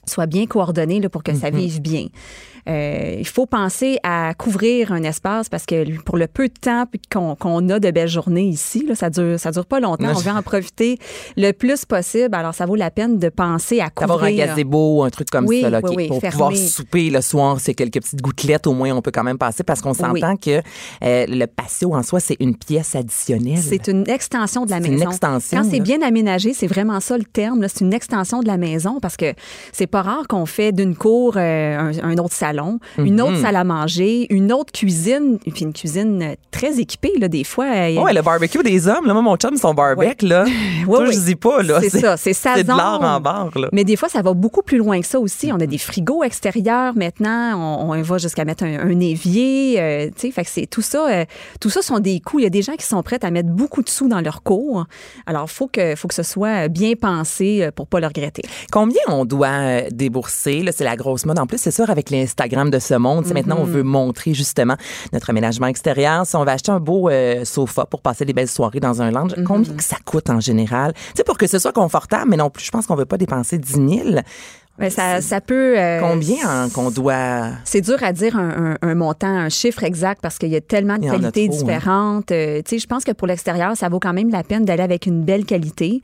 [0.09, 2.07] soit bien coordonné là, pour que ça vive bien.
[2.69, 6.85] Euh, il faut penser à couvrir un espace parce que pour le peu de temps
[7.11, 10.11] qu'on a de belles journées ici, là, ça dure ça dure pas longtemps.
[10.15, 10.99] On veut en profiter
[11.37, 12.35] le plus possible.
[12.35, 14.09] Alors ça vaut la peine de penser à couvrir.
[14.09, 16.33] D'avoir un gazebo un truc comme Oui, ça, là, oui, qui- oui, pour fermé.
[16.33, 19.63] pouvoir souper le soir, c'est quelques petites gouttelettes, au moins on peut quand même passer
[19.65, 20.61] parce qu'on s'entend que
[21.05, 23.59] euh, le patio en soi, c'est une pièce additionnelle.
[23.59, 25.11] C'est une extension de la C'est une maison.
[25.11, 27.67] extension, Quand c'est bien aménagé, c'est vraiment ça le terme.
[27.69, 29.33] C'est une extension de la maison parce que
[29.73, 32.48] c'est pas rare qu'on fait d'une cour euh, un, un autre salon,
[32.99, 33.21] une Mhm.
[33.21, 37.45] autre salle à manger, une autre cuisine, puis une cuisine euh, très équipée là, des
[37.45, 37.67] fois.
[37.67, 40.45] euh, Ouais, le barbecue des hommes, là, moi, mon chum, son barbecue, là.
[40.87, 41.13] Ouais, toi, ouais.
[41.13, 41.81] je dis pas, là.
[41.83, 43.69] C'est ça, c'est C'est de l'art en barre, là.
[43.73, 45.51] Mais des fois, ça va beaucoup plus loin que ça aussi.
[45.53, 47.57] On a des frigos extérieurs maintenant.
[47.89, 49.77] On, on va jusqu'à mettre un, un évier.
[49.81, 51.09] euh, tu sais, fait que c'est tout ça.
[51.11, 51.25] euh,
[51.61, 52.39] tout ça sont des coûts.
[52.39, 54.43] Il y a des gens qui sont prêts à mettre beaucoup de sous dans leur
[54.43, 54.85] cours.
[55.27, 58.43] Alors, faut que, faut que ce soit bien pensé pour pas le regretter.
[58.73, 60.63] Combien on doit débourser?
[60.63, 61.39] Là, c'est la grosse mode.
[61.39, 63.71] En plus, c'est sûr, avec l'Instagram de ce monde, c'est maintenant, on Mm-hmm.
[63.71, 64.77] veut montrer justement
[65.13, 66.25] notre aménagement extérieur.
[66.25, 69.11] Si on va acheter un beau euh, sofa pour passer des belles soirées dans un
[69.11, 69.43] lounge, Mm-hmm.
[69.45, 70.93] combien que ça coûte en général?
[71.17, 73.59] Tu pour que ce soit confortable, mais non plus, je pense qu'on veut pas dépenser
[73.59, 73.89] 10 000.
[74.81, 75.77] Mais ça, ça peut.
[75.77, 77.49] euh, Combien hein, qu'on doit...
[77.65, 80.61] C'est dur à dire un, un- un montant, un chiffre exact parce qu'il y a
[80.61, 81.49] tellement de qualités hein.
[81.51, 82.31] différentes.
[82.31, 84.85] Euh, tu sais, je pense que pour l'extérieur, ça vaut quand même la peine d'aller
[84.85, 86.01] avec une belle qualité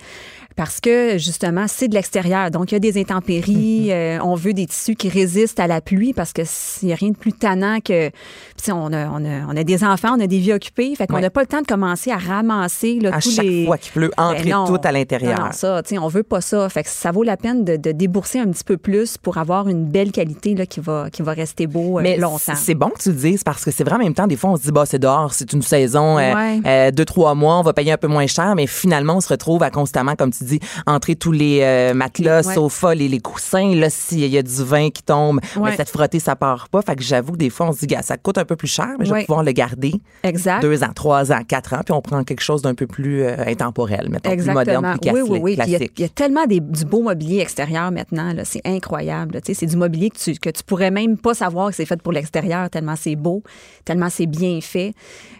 [0.56, 2.50] parce que justement, c'est de l'extérieur.
[2.50, 3.88] Donc, il y a des intempéries.
[3.90, 6.42] euh, on veut des tissus qui résistent à la pluie parce que
[6.84, 8.10] n'y a rien de plus tannant que.
[8.10, 10.94] Puis, on a, on, a, on a des enfants, on a des vies occupées.
[10.94, 11.20] Fait qu'on Ouais.
[11.20, 13.66] n'a pas le temps de commencer à ramasser là, À tous chaque les.
[13.66, 14.66] fois qu'il pleut, entrer Ben non.
[14.66, 15.38] tout à l'intérieur.
[15.38, 16.68] Non, non, ça, on veut pas ça.
[16.68, 19.68] Fait que ça vaut la peine de, de débourser un petit peu plus pour avoir
[19.68, 22.54] une belle qualité là, qui, va, qui va rester beau euh, Mais longtemps.
[22.54, 24.50] c'est bon que tu le dises parce que c'est vrai en même temps, des fois,
[24.50, 26.60] on se dit, bah, c'est dehors, c'est une saison, euh, Ouais.
[26.66, 29.28] euh, deux, trois mois, on va payer un peu moins cher, mais finalement, on se
[29.28, 32.54] retrouve à constamment, comme tu dis, entrer tous les euh, matelas, Ouais.
[32.54, 33.74] sofas, les, les coussins.
[33.74, 35.70] Là, s'il y a du vin qui tombe, Ouais.
[35.70, 36.82] ben, ça te frotter, ça part pas.
[36.82, 38.68] Fait que j'avoue que des fois, on se dit, gars, ça coûte un peu plus
[38.68, 39.24] cher, mais je vais Ouais.
[39.24, 40.60] pouvoir le garder Exact.
[40.62, 43.36] deux ans, trois ans, quatre ans, puis on prend quelque chose d'un peu plus euh,
[43.46, 44.62] intemporel, mettons, Exactement.
[44.64, 45.32] plus moderne, plus oui, classique.
[45.32, 45.52] oui, oui.
[45.52, 45.92] Il y, a- classique.
[45.98, 48.32] il y a tellement des- du beau mobilier extérieur maintenant.
[48.32, 48.44] là.
[48.44, 49.40] C'est incroyable.
[49.44, 52.00] Tu C'est du mobilier que tu, que tu pourrais même pas savoir que c'est fait
[52.02, 53.42] pour l'extérieur, tellement c'est beau,
[53.84, 54.92] tellement c'est bien fait.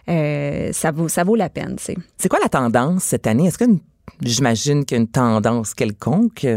[0.09, 1.75] Euh, ça, vaut, ça vaut la peine.
[1.83, 1.95] tu.
[2.17, 3.47] C'est quoi la tendance cette année?
[3.47, 3.65] Est-ce que
[4.21, 6.47] j'imagine qu'il y a une tendance quelconque?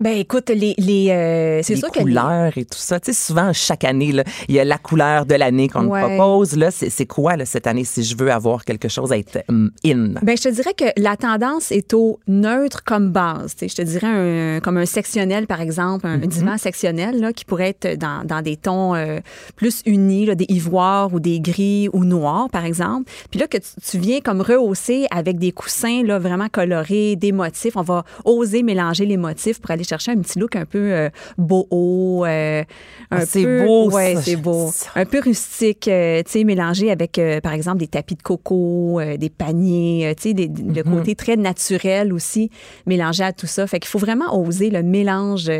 [0.00, 3.00] Ben écoute, les, les euh, c'est sûr que les- couleurs et tout ça.
[3.00, 6.00] Tu sais, souvent, chaque année, là, il y a la couleur de l'année qu'on Ouais.
[6.16, 6.56] propose.
[6.56, 9.42] Là, c'est c'est quoi là, cette année si je veux avoir quelque chose à être
[9.48, 10.14] hum, in?
[10.22, 13.56] Ben, je te dirais que la tendance est au neutre comme base.
[13.56, 16.26] Tu sais, je te dirais un, comme un sectionnel, par exemple, un Mm-hmm.
[16.28, 19.18] divan sectionnel là, qui pourrait être dans, dans des tons euh,
[19.56, 23.10] plus unis, là, des ivoires ou des gris ou noirs, par exemple.
[23.30, 27.32] Puis là, que tu, tu viens comme rehausser avec des coussins là, vraiment colorés, des
[27.32, 27.76] motifs.
[27.76, 31.08] On va oser mélanger les motifs pour aller chercher un petit look un peu euh,
[31.38, 32.24] boho.
[32.26, 32.62] euh,
[33.10, 34.22] un Ah, c'est peu- beau, Ouais, ça.
[34.22, 34.70] c'est beau.
[34.72, 34.90] Ça.
[34.94, 39.00] Un peu rustique, euh, tu sais, mélangé avec, euh, par exemple, des tapis de coco,
[39.18, 40.98] des paniers, tu sais, le Mhm.
[40.98, 42.50] côté très naturel aussi,
[42.86, 43.66] mélangé à tout ça.
[43.66, 45.50] Fait qu'il faut vraiment oser le mélange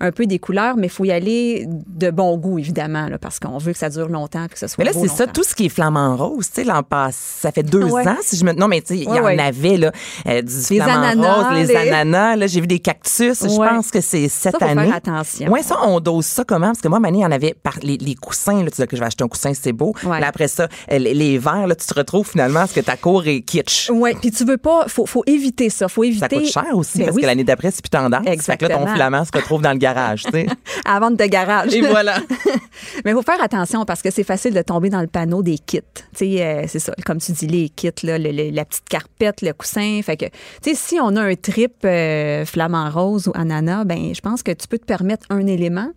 [0.00, 3.38] un peu des couleurs, mais il faut y aller de bon goût, évidemment, là, parce
[3.40, 5.42] qu'on veut que ça dure longtemps, que ce soit Mais là, beau c'est ça, tout
[5.44, 8.06] ce qui est flamant rose, tu sais, l'an passé, ça fait deux Ouais.
[8.06, 8.52] ans, si je me...
[8.52, 9.90] Non, mais tu sais, il y en avait, là,
[10.26, 10.32] du
[10.70, 13.42] Les flamant ananas, rose, les, les- ananas, là, j'ai vu des cactus.
[13.42, 13.48] Je.
[13.74, 14.86] Pense que c'est cette Ça, faut année.
[14.86, 15.50] faire attention.
[15.50, 16.66] Ouais, ça, on dose ça comment?
[16.68, 18.86] Parce que moi, Mané, il y en avait par les, les coussins, là, tu dis
[18.86, 19.94] que je vais acheter un coussin, c'est beau.
[20.04, 20.20] Ouais.
[20.20, 22.80] Là, après ça, euh, les, les verres, là, tu te retrouves finalement à ce que
[22.80, 23.90] ta cour est kitsch.
[23.92, 25.88] Oui, puis tu veux pas, faut, faut éviter ça.
[25.88, 26.20] Faut éviter.
[26.20, 28.24] Ça coûte cher aussi, Ben parce oui, que l'année d'après, c'est plus tendance.
[28.24, 28.92] Fait que là, ton Exactement.
[28.92, 30.46] filament se retrouve dans le garage, tu sais.
[30.84, 31.74] à la vente de garage.
[31.74, 32.16] Et voilà.
[33.04, 35.58] Mais il faut faire attention parce que c'est facile de tomber dans le panneau des
[35.58, 35.80] kits.
[36.16, 38.88] Tu sais, euh, c'est ça, comme tu dis, les kits, là, le- le- la petite
[38.88, 40.00] carpette, le coussin.
[40.04, 40.26] Fait que,
[40.62, 44.42] tu sais, si on a un trip euh, flamant rose ou ananas, ben, je pense
[44.42, 45.90] que tu peux te permettre un élément.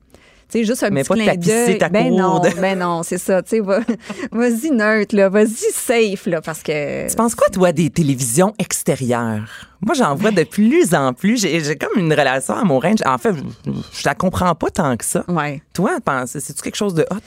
[0.50, 1.78] Tu sais, juste un Mais petit pas clin d'œil.
[1.80, 3.42] ta ben non, ben non, c'est ça.
[3.42, 3.80] Tu sais, va-
[4.32, 7.10] vas-y neutre, là, vas-y safe, là, parce que.
[7.10, 9.68] Tu penses quoi, toi, des télévisions extérieures?
[9.82, 11.42] Moi, j'en vois de plus en plus.
[11.42, 13.00] J'ai j'ai comme une relation à mon range.
[13.06, 15.24] En fait, je, je la comprends pas tant que ça.
[15.28, 15.62] Ouais.
[15.74, 15.98] Toi,
[16.28, 17.18] c'est-tu quelque chose de hot?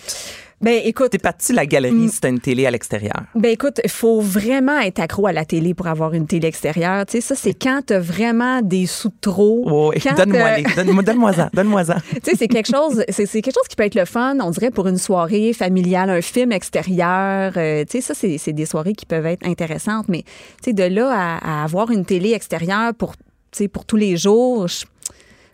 [0.63, 1.69] Ben écoute, T'es parti de la Mm.
[1.69, 3.25] galerie si t'as une télé à l'extérieur.
[3.35, 7.05] Ben écoute, il faut vraiment être accro à la télé pour avoir une télé extérieure.
[7.05, 9.91] Tu sais, ça, c'est quand t'as vraiment des sous trop.
[9.91, 10.63] Oui, Quand, donne-moi les.
[10.75, 11.49] Donne-moi donne-moi-en.
[11.55, 11.97] Donne-moi-en.
[12.25, 14.71] Tu sais, c'est quelque chose, c'est quelque chose qui peut être le fun, on dirait
[14.71, 17.53] pour une soirée familiale, un film extérieur.
[17.59, 20.31] euh, tu sais, ça, c'est des soirées qui peuvent être intéressantes, mais tu
[20.67, 24.17] sais, de là à, à avoir une télé extérieure pour, tu sais, pour tous les
[24.17, 24.87] jours, je-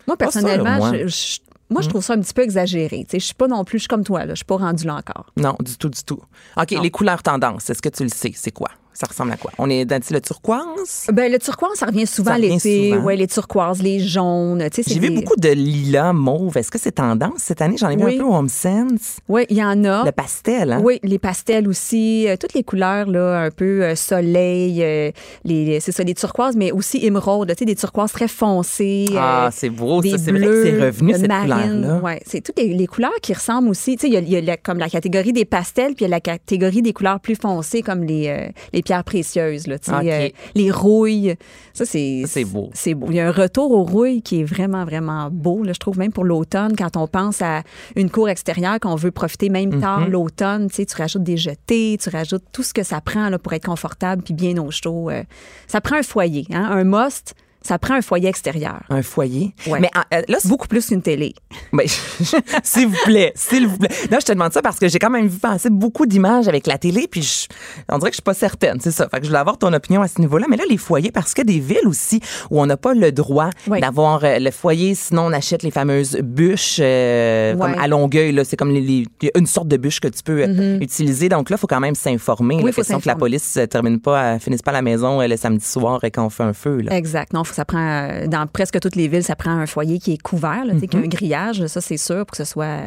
[0.06, 1.38] moi ça, personnellement, je-
[1.72, 3.06] moi, je trouve ça un petit peu exagéré.
[3.12, 4.96] Je suis pas non plus, je suis comme toi, là, je suis pas rendue là
[4.96, 5.26] encore.
[5.36, 6.20] Non, du tout, du tout.
[6.56, 8.32] OK, les couleurs tendances, est-ce que tu le sais?
[8.34, 8.70] C'est quoi?
[8.94, 9.50] Ça ressemble à quoi?
[9.58, 11.06] On est dans le turquoise?
[11.12, 12.96] Ben, le turquoise, ça revient souvent Ça revient l'été.
[12.98, 14.64] Ouais, les turquoises, les jaunes.
[14.86, 16.56] J'ai vu beaucoup de lilas mauve.
[16.58, 17.76] Est-ce que c'est tendance cette année?
[17.78, 18.14] J'en ai vu Oui.
[18.16, 19.18] un peu au Home Sense.
[19.28, 20.04] Oui, il y en a.
[20.04, 20.80] Le pastel, hein?
[20.84, 25.10] Oui, les pastels aussi, euh, toutes les couleurs là, un peu euh, soleil, euh,
[25.44, 28.28] les, les- c'est ça, les turquoises, mais aussi émeraude, là, tu sais, des turquoises très
[28.28, 29.06] foncées.
[29.16, 30.18] Ah, euh, c'est beau, ça.
[30.18, 32.00] C'est vrai bleus, que c'est revenu, cette couleur-là.
[32.02, 33.96] Ouais, c'est toutes les, les couleurs qui ressemblent aussi.
[33.96, 36.04] Tu sais, il y a, il y a la- comme la catégorie des pastels, puis
[36.04, 38.48] il y a la catégorie des couleurs plus foncées, comme les, euh,
[38.82, 41.36] les pierres précieuses, là, euh, les rouilles.
[41.72, 42.70] Ça, c'est C'est beau.
[42.74, 43.06] C'est beau.
[43.10, 45.62] Il y a un retour aux rouilles qui est vraiment, vraiment beau.
[45.62, 47.62] Là, je trouve même pour l'automne, quand on pense à
[47.96, 50.10] une cour extérieure, qu'on veut profiter même tard Mhm.
[50.10, 53.38] l'automne, tu sais, tu rajoutes des jetés, tu rajoutes tout ce que ça prend là,
[53.38, 55.10] pour être confortable puis bien au chaud.
[55.10, 55.22] euh.
[55.68, 57.34] ça prend un foyer, hein, un must.
[57.64, 58.80] Ça prend un foyer extérieur.
[58.90, 59.54] Un foyer?
[59.66, 59.80] Ouais.
[59.80, 61.34] Mais euh, là, c'est Beaucoup plus qu'une télé.
[61.72, 61.86] Ben,
[62.62, 63.88] s'il vous plaît, s'il vous plaît.
[64.10, 66.66] Non, je te demande ça parce que j'ai quand même vu passer beaucoup d'images avec
[66.66, 67.46] la télé, puis je-
[67.88, 69.08] on dirait que je suis pas certaine, c'est ça.
[69.08, 70.46] Fait que je voulais avoir ton opinion à ce niveau-là.
[70.50, 73.50] Mais là, les foyers, parce que des villes aussi où on n'a pas le droit
[73.66, 77.58] d'avoir euh, le foyer, sinon on achète les fameuses bûches euh, Ouais.
[77.72, 78.32] comme à Longueuil.
[78.32, 79.06] Là, c'est comme les, les-
[79.36, 81.28] une sorte de bûche que tu peux euh, utiliser.
[81.28, 82.56] Donc là, il faut quand même s'informer.
[82.56, 82.58] Mm-hmm.
[82.64, 85.20] Oui, la question que la police ne termine pas, euh, finisse pas à la maison
[85.20, 86.78] euh, le samedi soir euh, quand on fait un feu.
[86.82, 86.96] Là.
[86.96, 87.32] Exact.
[87.32, 87.78] Non, faut- ça prend
[88.10, 90.96] euh, dans presque toutes les villes, ça prend un foyer qui est couvert, là, qui
[90.96, 91.66] a un grillage.
[91.66, 92.78] Ça, c'est sûr pour que ce soit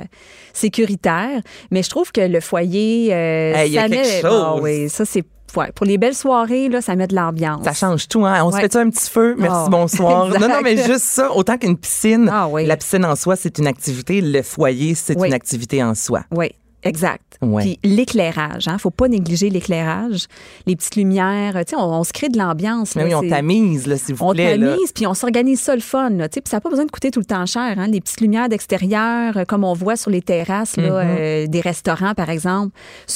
[0.53, 1.41] sécuritaire.
[1.71, 4.43] Mais je trouve que le foyer, euh, Hey, il y a ça quelque met- chose.
[4.45, 5.23] Ah oui, ça c'est
[5.55, 7.63] ouais, pour les belles soirées là, ça met de l'ambiance.
[7.63, 8.41] Ça change tout, hein?
[8.43, 8.61] On se Ouais.
[8.63, 9.35] fait un petit feu?
[9.37, 10.27] Merci, Oh, bonsoir.
[10.39, 12.29] Non, non, mais juste ça, autant qu'une piscine.
[12.31, 12.65] Ah oui.
[12.65, 14.21] La piscine en soi, c'est une activité.
[14.21, 15.27] Le foyer, c'est Oui.
[15.27, 16.23] une activité en soi.
[16.31, 16.51] Oui,
[16.85, 17.37] exact.
[17.41, 17.63] Ouais.
[17.63, 20.27] Puis l'éclairage, hein, faut pas négliger l'éclairage,
[20.65, 22.95] les petites lumières, tu sais, on, on se crée de l'ambiance.
[22.95, 24.57] Mais là, oui, on c'est- tamise, là, s'il vous On plaît.
[24.57, 24.69] là.
[24.73, 26.09] tamise, puis on s'organise ça le fun.
[26.11, 27.75] Tu sais, puis ça n'a pas besoin de coûter tout le temps cher.
[27.77, 31.17] Hein, les petites lumières d'extérieur, euh, comme on voit sur les terrasses là, Mm-hmm.
[31.19, 32.71] euh, des restaurants, par exemple,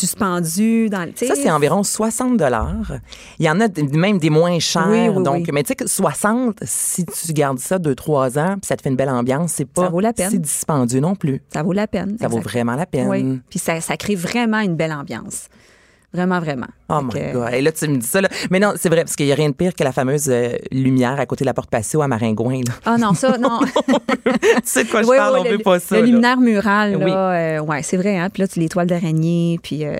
[0.10, 0.90] suspendues.
[0.90, 2.94] Dans, le- tu sais, Ça, c'est environ 60 dollars.
[3.40, 4.88] Il y en a même des moins chers.
[4.90, 8.68] Oui, oui, donc, mais tu sais que 60, si tu gardes ça 2-3 ans, puis
[8.68, 10.30] ça te fait une belle ambiance, c'est pas Ça vaut la peine.
[10.32, 11.42] si dispendieux non plus.
[11.54, 12.18] Ça vaut la peine.
[12.20, 13.42] Ça vaut vraiment la peine.
[13.60, 15.50] Puis ça, ça crée vraiment une belle ambiance.
[16.14, 16.66] Vraiment, vraiment.
[16.88, 17.54] Oh Fait my God.
[17.54, 18.22] Et là, tu me dis ça.
[18.22, 18.30] Là.
[18.50, 20.54] Mais non, c'est vrai, parce qu'il n'y a rien de pire que la fameuse euh,
[20.72, 22.62] lumière à côté de la porte patio à Maringouin.
[22.66, 22.74] Là.
[22.86, 23.60] Ah non, ça, non.
[23.68, 25.96] tu sais de quoi je Oui, parle, oui, on le, veut pas ça.
[25.98, 26.08] Le là.
[26.08, 27.12] luminaire mural, Oui.
[27.12, 28.18] là, euh, ouais, c'est vrai.
[28.18, 28.30] Hein?
[28.34, 29.98] Puis là, tu les toiles d'araignée, puis euh,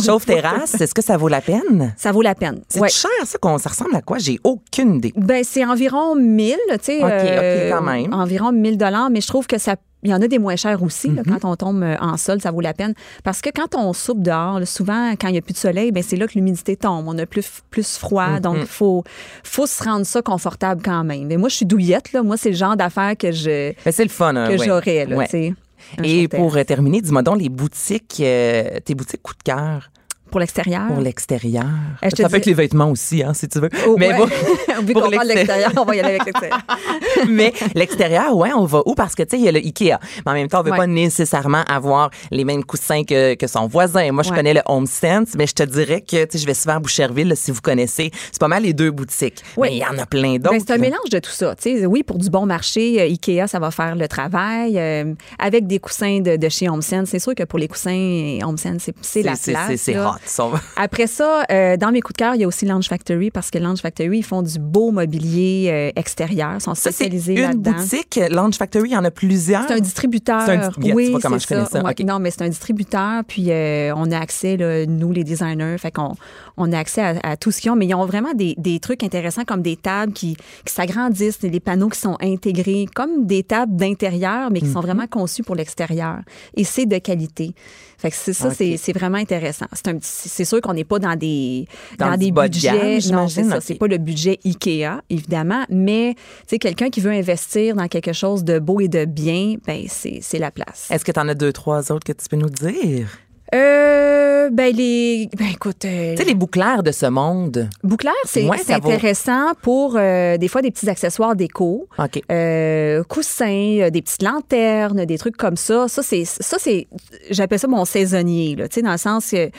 [0.04, 1.94] Chauffe terrasse, est-ce que ça vaut la peine?
[1.96, 2.60] ça vaut la peine.
[2.68, 2.88] C'est Ouais.
[2.88, 4.18] cher, ça, qu'on, ça ressemble à quoi?
[4.18, 5.12] J'ai aucune idée.
[5.16, 6.98] Ben, c'est environ 1000, tu sais.
[6.98, 8.12] OK, OK, euh, quand même.
[8.14, 9.76] Environ 1000 dollars, mais je trouve que ça.
[10.04, 11.10] Il y en a des moins chers aussi.
[11.10, 11.38] là, Mm-hmm.
[11.40, 12.92] quand on tombe euh, en sol, ça vaut la peine.
[13.22, 15.92] Parce que quand on soupe dehors, là, souvent, quand il n'y a plus de soleil,
[15.92, 17.04] ben, c'est là que l'humidité tombe.
[17.06, 18.26] On a plus, plus froid.
[18.26, 18.40] Mm-hmm.
[18.40, 19.04] Donc, il faut,
[19.44, 21.26] faut se rendre ça confortable quand même.
[21.28, 22.12] Mais moi, je suis douillette.
[22.12, 22.24] Là.
[22.24, 24.34] Moi, c'est le genre d'affaires que je Mais c'est le fun.
[24.34, 24.66] hein, que ouais.
[24.66, 25.06] j'aurais.
[25.06, 25.54] là, Ouais.
[25.98, 29.90] Un Et pour euh, terminer, dis-moi donc les boutiques, euh, tes boutiques coup de cœur
[30.32, 30.86] Pour l'extérieur?
[30.88, 31.64] pour l'extérieur.
[32.04, 33.68] Euh, te ça peut dis- être les vêtements aussi, hein, si tu veux.
[33.86, 34.18] Oh, mais ouais.
[34.18, 34.26] bon,
[34.82, 35.70] Vu pour qu'on parle de l'extérieur.
[35.76, 36.58] on va y aller avec l'extérieur.
[37.28, 38.94] mais l'extérieur, ouais, on va où?
[38.94, 39.98] Parce que, tu sais, il y a le Ikea.
[40.24, 40.76] Mais en même temps, on veut Ouais.
[40.78, 44.10] pas nécessairement avoir les mêmes coussins que, que son voisin.
[44.12, 44.36] Moi, je Ouais.
[44.36, 46.78] connais le Home Sense, mais je te dirais que, tu sais, je vais souvent à
[46.80, 48.10] Boucherville, là, si vous connaissez.
[48.30, 49.42] C'est pas mal les deux boutiques.
[49.56, 49.68] Oui.
[49.70, 50.52] Mais il y en a plein d'autres.
[50.56, 51.54] Ben, c'est un mélange de tout ça.
[51.56, 54.78] Tu sais, oui, pour du bon marché, euh, Ikea, ça va faire le travail.
[54.78, 58.82] euh, avec des coussins de, de chez HomeSense, c'est sûr que pour les coussins HomeSense,
[58.84, 59.80] c'est c'est la C'est- c'est- place.
[59.80, 60.12] c'est- hot.
[60.26, 63.30] Sont- Après ça, euh, dans mes coups de cœur, il y a aussi Lounge Factory
[63.30, 67.34] parce que Lounge Factory, ils font du beau mobilier euh, extérieur, sont Ça, c'est spécialisés
[67.34, 67.72] une là-dedans.
[67.72, 68.20] boutique.
[68.30, 69.64] Lounge Factory, il y en a plusieurs.
[69.68, 70.42] C'est un distributeur.
[70.46, 71.82] C'est un oui, c'est je connais ça.
[71.82, 72.00] Ouais, OK.
[72.06, 73.22] Non, mais c'est un distributeur.
[73.26, 75.76] Puis euh, on a accès, là, nous, les designers.
[75.78, 76.14] Fait qu'on
[76.56, 77.76] on a accès à, à tout ce qu'ils ont.
[77.76, 81.60] Mais ils ont vraiment des, des trucs intéressants comme des tables qui, qui s'agrandissent, des
[81.60, 84.72] panneaux qui sont intégrés, comme des tables d'intérieur, mais qui Mhm.
[84.74, 86.18] sont vraiment conçues pour l'extérieur.
[86.56, 87.54] Et c'est de qualité.
[87.98, 88.54] Fait que c'est ça, OK.
[88.58, 89.66] c'est c'est vraiment intéressant.
[89.72, 91.66] C'est un petit- c'est sûr qu'on n'est pas dans des
[91.98, 93.12] Dans des de gamme, budgets.
[93.12, 93.58] Non, c'est ça.
[93.78, 96.14] Pas le budget Ikea, évidemment, mais
[96.60, 100.38] quelqu'un qui veut investir dans quelque chose de beau et de bien, ben c'est c'est
[100.38, 100.88] la place.
[100.90, 103.08] Est-ce que tu en as deux, trois autres que tu peux nous dire?
[103.54, 107.68] Euh, ben les, ben écoute, euh, Tu sais, les bouclaires de ce monde.
[107.84, 112.22] bouclaires, c'est Ouais, vaut- intéressant pour euh, des fois des petits accessoires déco, OK.
[112.30, 115.86] euh, coussins, des petites lanternes, des trucs comme ça.
[115.88, 116.88] Ça c'est ça c'est,
[117.30, 119.50] j'appelle ça mon saisonnier là, tu sais dans le sens que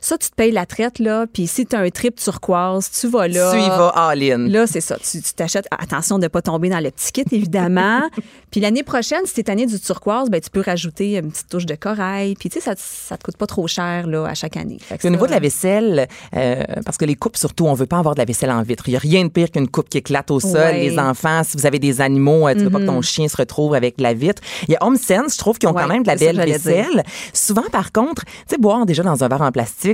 [0.00, 3.08] ça tu te payes la traite là, puis si tu as un trip turquoise, tu
[3.08, 3.52] vas là.
[3.52, 4.48] Tu y vas all-in.
[4.48, 4.96] Là, c'est ça.
[4.98, 5.66] Tu t'achètes.
[5.70, 8.02] Attention de ne pas tomber dans le petit kit, évidemment.
[8.50, 11.48] puis l'année prochaine, si tu es tanné du turquoise, ben, tu peux rajouter une petite
[11.48, 12.34] touche de corail.
[12.34, 14.78] Puis, tu sais, ça, ça te coûte pas trop cher là, à chaque année.
[15.04, 18.14] Au niveau de la vaisselle, euh, parce que les coupes, surtout, on veut pas avoir
[18.14, 18.84] de la vaisselle en vitre.
[18.88, 20.54] Il y a rien de pire qu'une coupe qui éclate au sol.
[20.54, 20.88] Ouais.
[20.88, 23.36] Les enfants, si vous avez des animaux, euh, tu veux pas que ton chien se
[23.36, 24.42] retrouve avec la vitre.
[24.68, 26.36] Il y a Home Sense, je trouve qu'ils ont Ouais, quand même de la belle
[26.36, 27.02] vaisselle.
[27.32, 29.89] Souvent, par contre, tu sais, boire déjà dans un verre en plastique,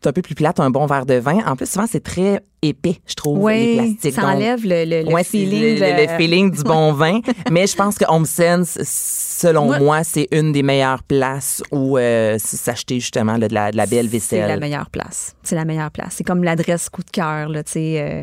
[0.00, 1.38] c'est un peu plus plate, un bon verre de vin.
[1.46, 4.14] En plus, souvent, c'est très épais, je trouve, les Oui, plastiques.
[4.14, 5.78] ça enlève le, le, le Ouais, c'est feeling.
[5.80, 7.20] le, feeling du bon vin.
[7.50, 11.96] Mais je pense que Home Sense, selon Moi- moi, c'est une des meilleures places où
[11.96, 14.48] euh, s'acheter justement là, de, la, de la belle C'est vaisselle.
[14.48, 15.34] la meilleure place.
[15.42, 16.14] C'est la meilleure place.
[16.16, 18.00] C'est comme l'adresse coup de cœur, tu sais.
[18.00, 18.22] euh,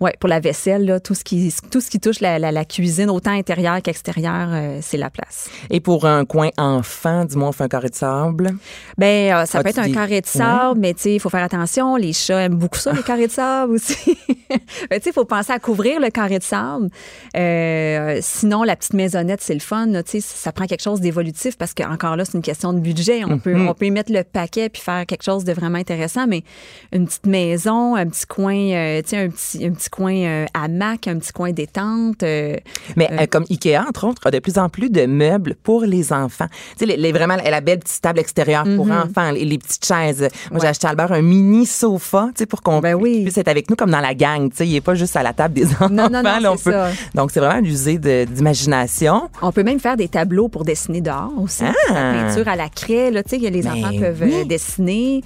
[0.00, 2.64] ouais, pour la vaisselle, là, tout ce qui, tout ce qui touche la, la, la
[2.64, 5.48] cuisine, autant intérieure qu'extérieure, euh, c'est la place.
[5.70, 8.50] Et pour un coin enfant, dis-moi, on fait un carré de sable.
[8.98, 11.42] Ben, euh, ça peut être un carré de sable, mais tu sais, il faut faire
[11.44, 11.96] attention.
[11.96, 14.18] Les chats aiment beaucoup ça, les carrés de sable aussi.
[14.48, 16.88] Ben, tu sais, il faut penser à couvrir le carré de sable.
[17.36, 19.88] Euh, sinon, la petite maisonnette, c'est le fun.
[19.88, 22.78] Tu sais, ça prend quelque chose d'évolutif parce que encore là, c'est une question de
[22.78, 23.24] budget.
[23.24, 23.68] On peut, Mhm.
[23.68, 26.42] on peut y mettre le paquet puis faire quelque chose de vraiment intéressant, mais
[26.92, 28.54] une petite maison, un petit coin,
[29.02, 32.22] tu sais, un petit, un petit coin euh, hamac, un petit coin détente.
[32.22, 32.56] euh,
[32.96, 36.12] Mais euh, comme Ikea, entre autres, a de plus en plus de meubles pour les
[36.12, 36.46] enfants.
[36.50, 39.84] Tu sais, les, les- vraiment la belle petite table extérieure pour enfants, les, les petites
[39.84, 40.28] chaises.
[40.50, 43.22] Moi, j'ai acheté à Albert un mini sofa, tu sais, pour qu'on Ben oui.
[43.22, 44.50] puisse être avec nous comme dans la gang.
[44.50, 45.88] Tu sais, il n'est pas juste à la table des enfants.
[45.90, 46.90] non, non, là, on peut- ça.
[47.14, 47.98] Donc, c'est vraiment l'user
[48.46, 49.28] d'imagination.
[49.42, 51.64] On peut même faire des tableaux pour dessiner dehors aussi.
[51.64, 51.92] Ah!
[51.92, 54.44] La peinture à la craie, là, tu sais, que les enfants peuvent oui.
[54.46, 55.22] dessiner.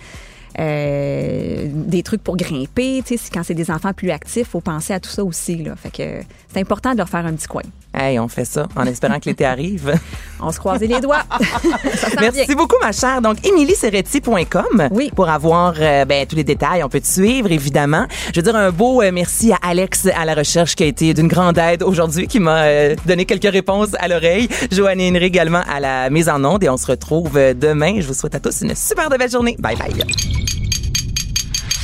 [0.59, 4.92] Euh, des trucs pour grimper, tu sais, quand c'est des enfants plus actifs, faut penser
[4.92, 5.76] à tout ça aussi, là.
[5.76, 7.62] Fait que c'est important de leur faire un petit coin.
[7.92, 9.94] Hey, on fait ça en espérant que l'été arrive.
[10.40, 11.24] On se croise les doigts.
[12.20, 13.20] Merci beaucoup, ma chère.
[13.20, 15.11] Donc, emilyserretti.com Oui.
[15.14, 16.82] pour avoir euh, ben, tous les détails.
[16.84, 18.07] On peut te suivre, évidemment.
[18.32, 21.12] Je veux dire un beau euh, merci à Alex à la recherche qui a été
[21.14, 24.48] d'une grande aide aujourd'hui, qui m'a euh, donné quelques réponses à l'oreille.
[24.70, 28.01] Joanne et Henry également à la mise en onde et on se retrouve demain.
[28.01, 29.57] Je vous souhaite à tous une super de belle journée.
[29.59, 29.92] Bye bye.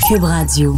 [0.09, 0.77] Cube Radio.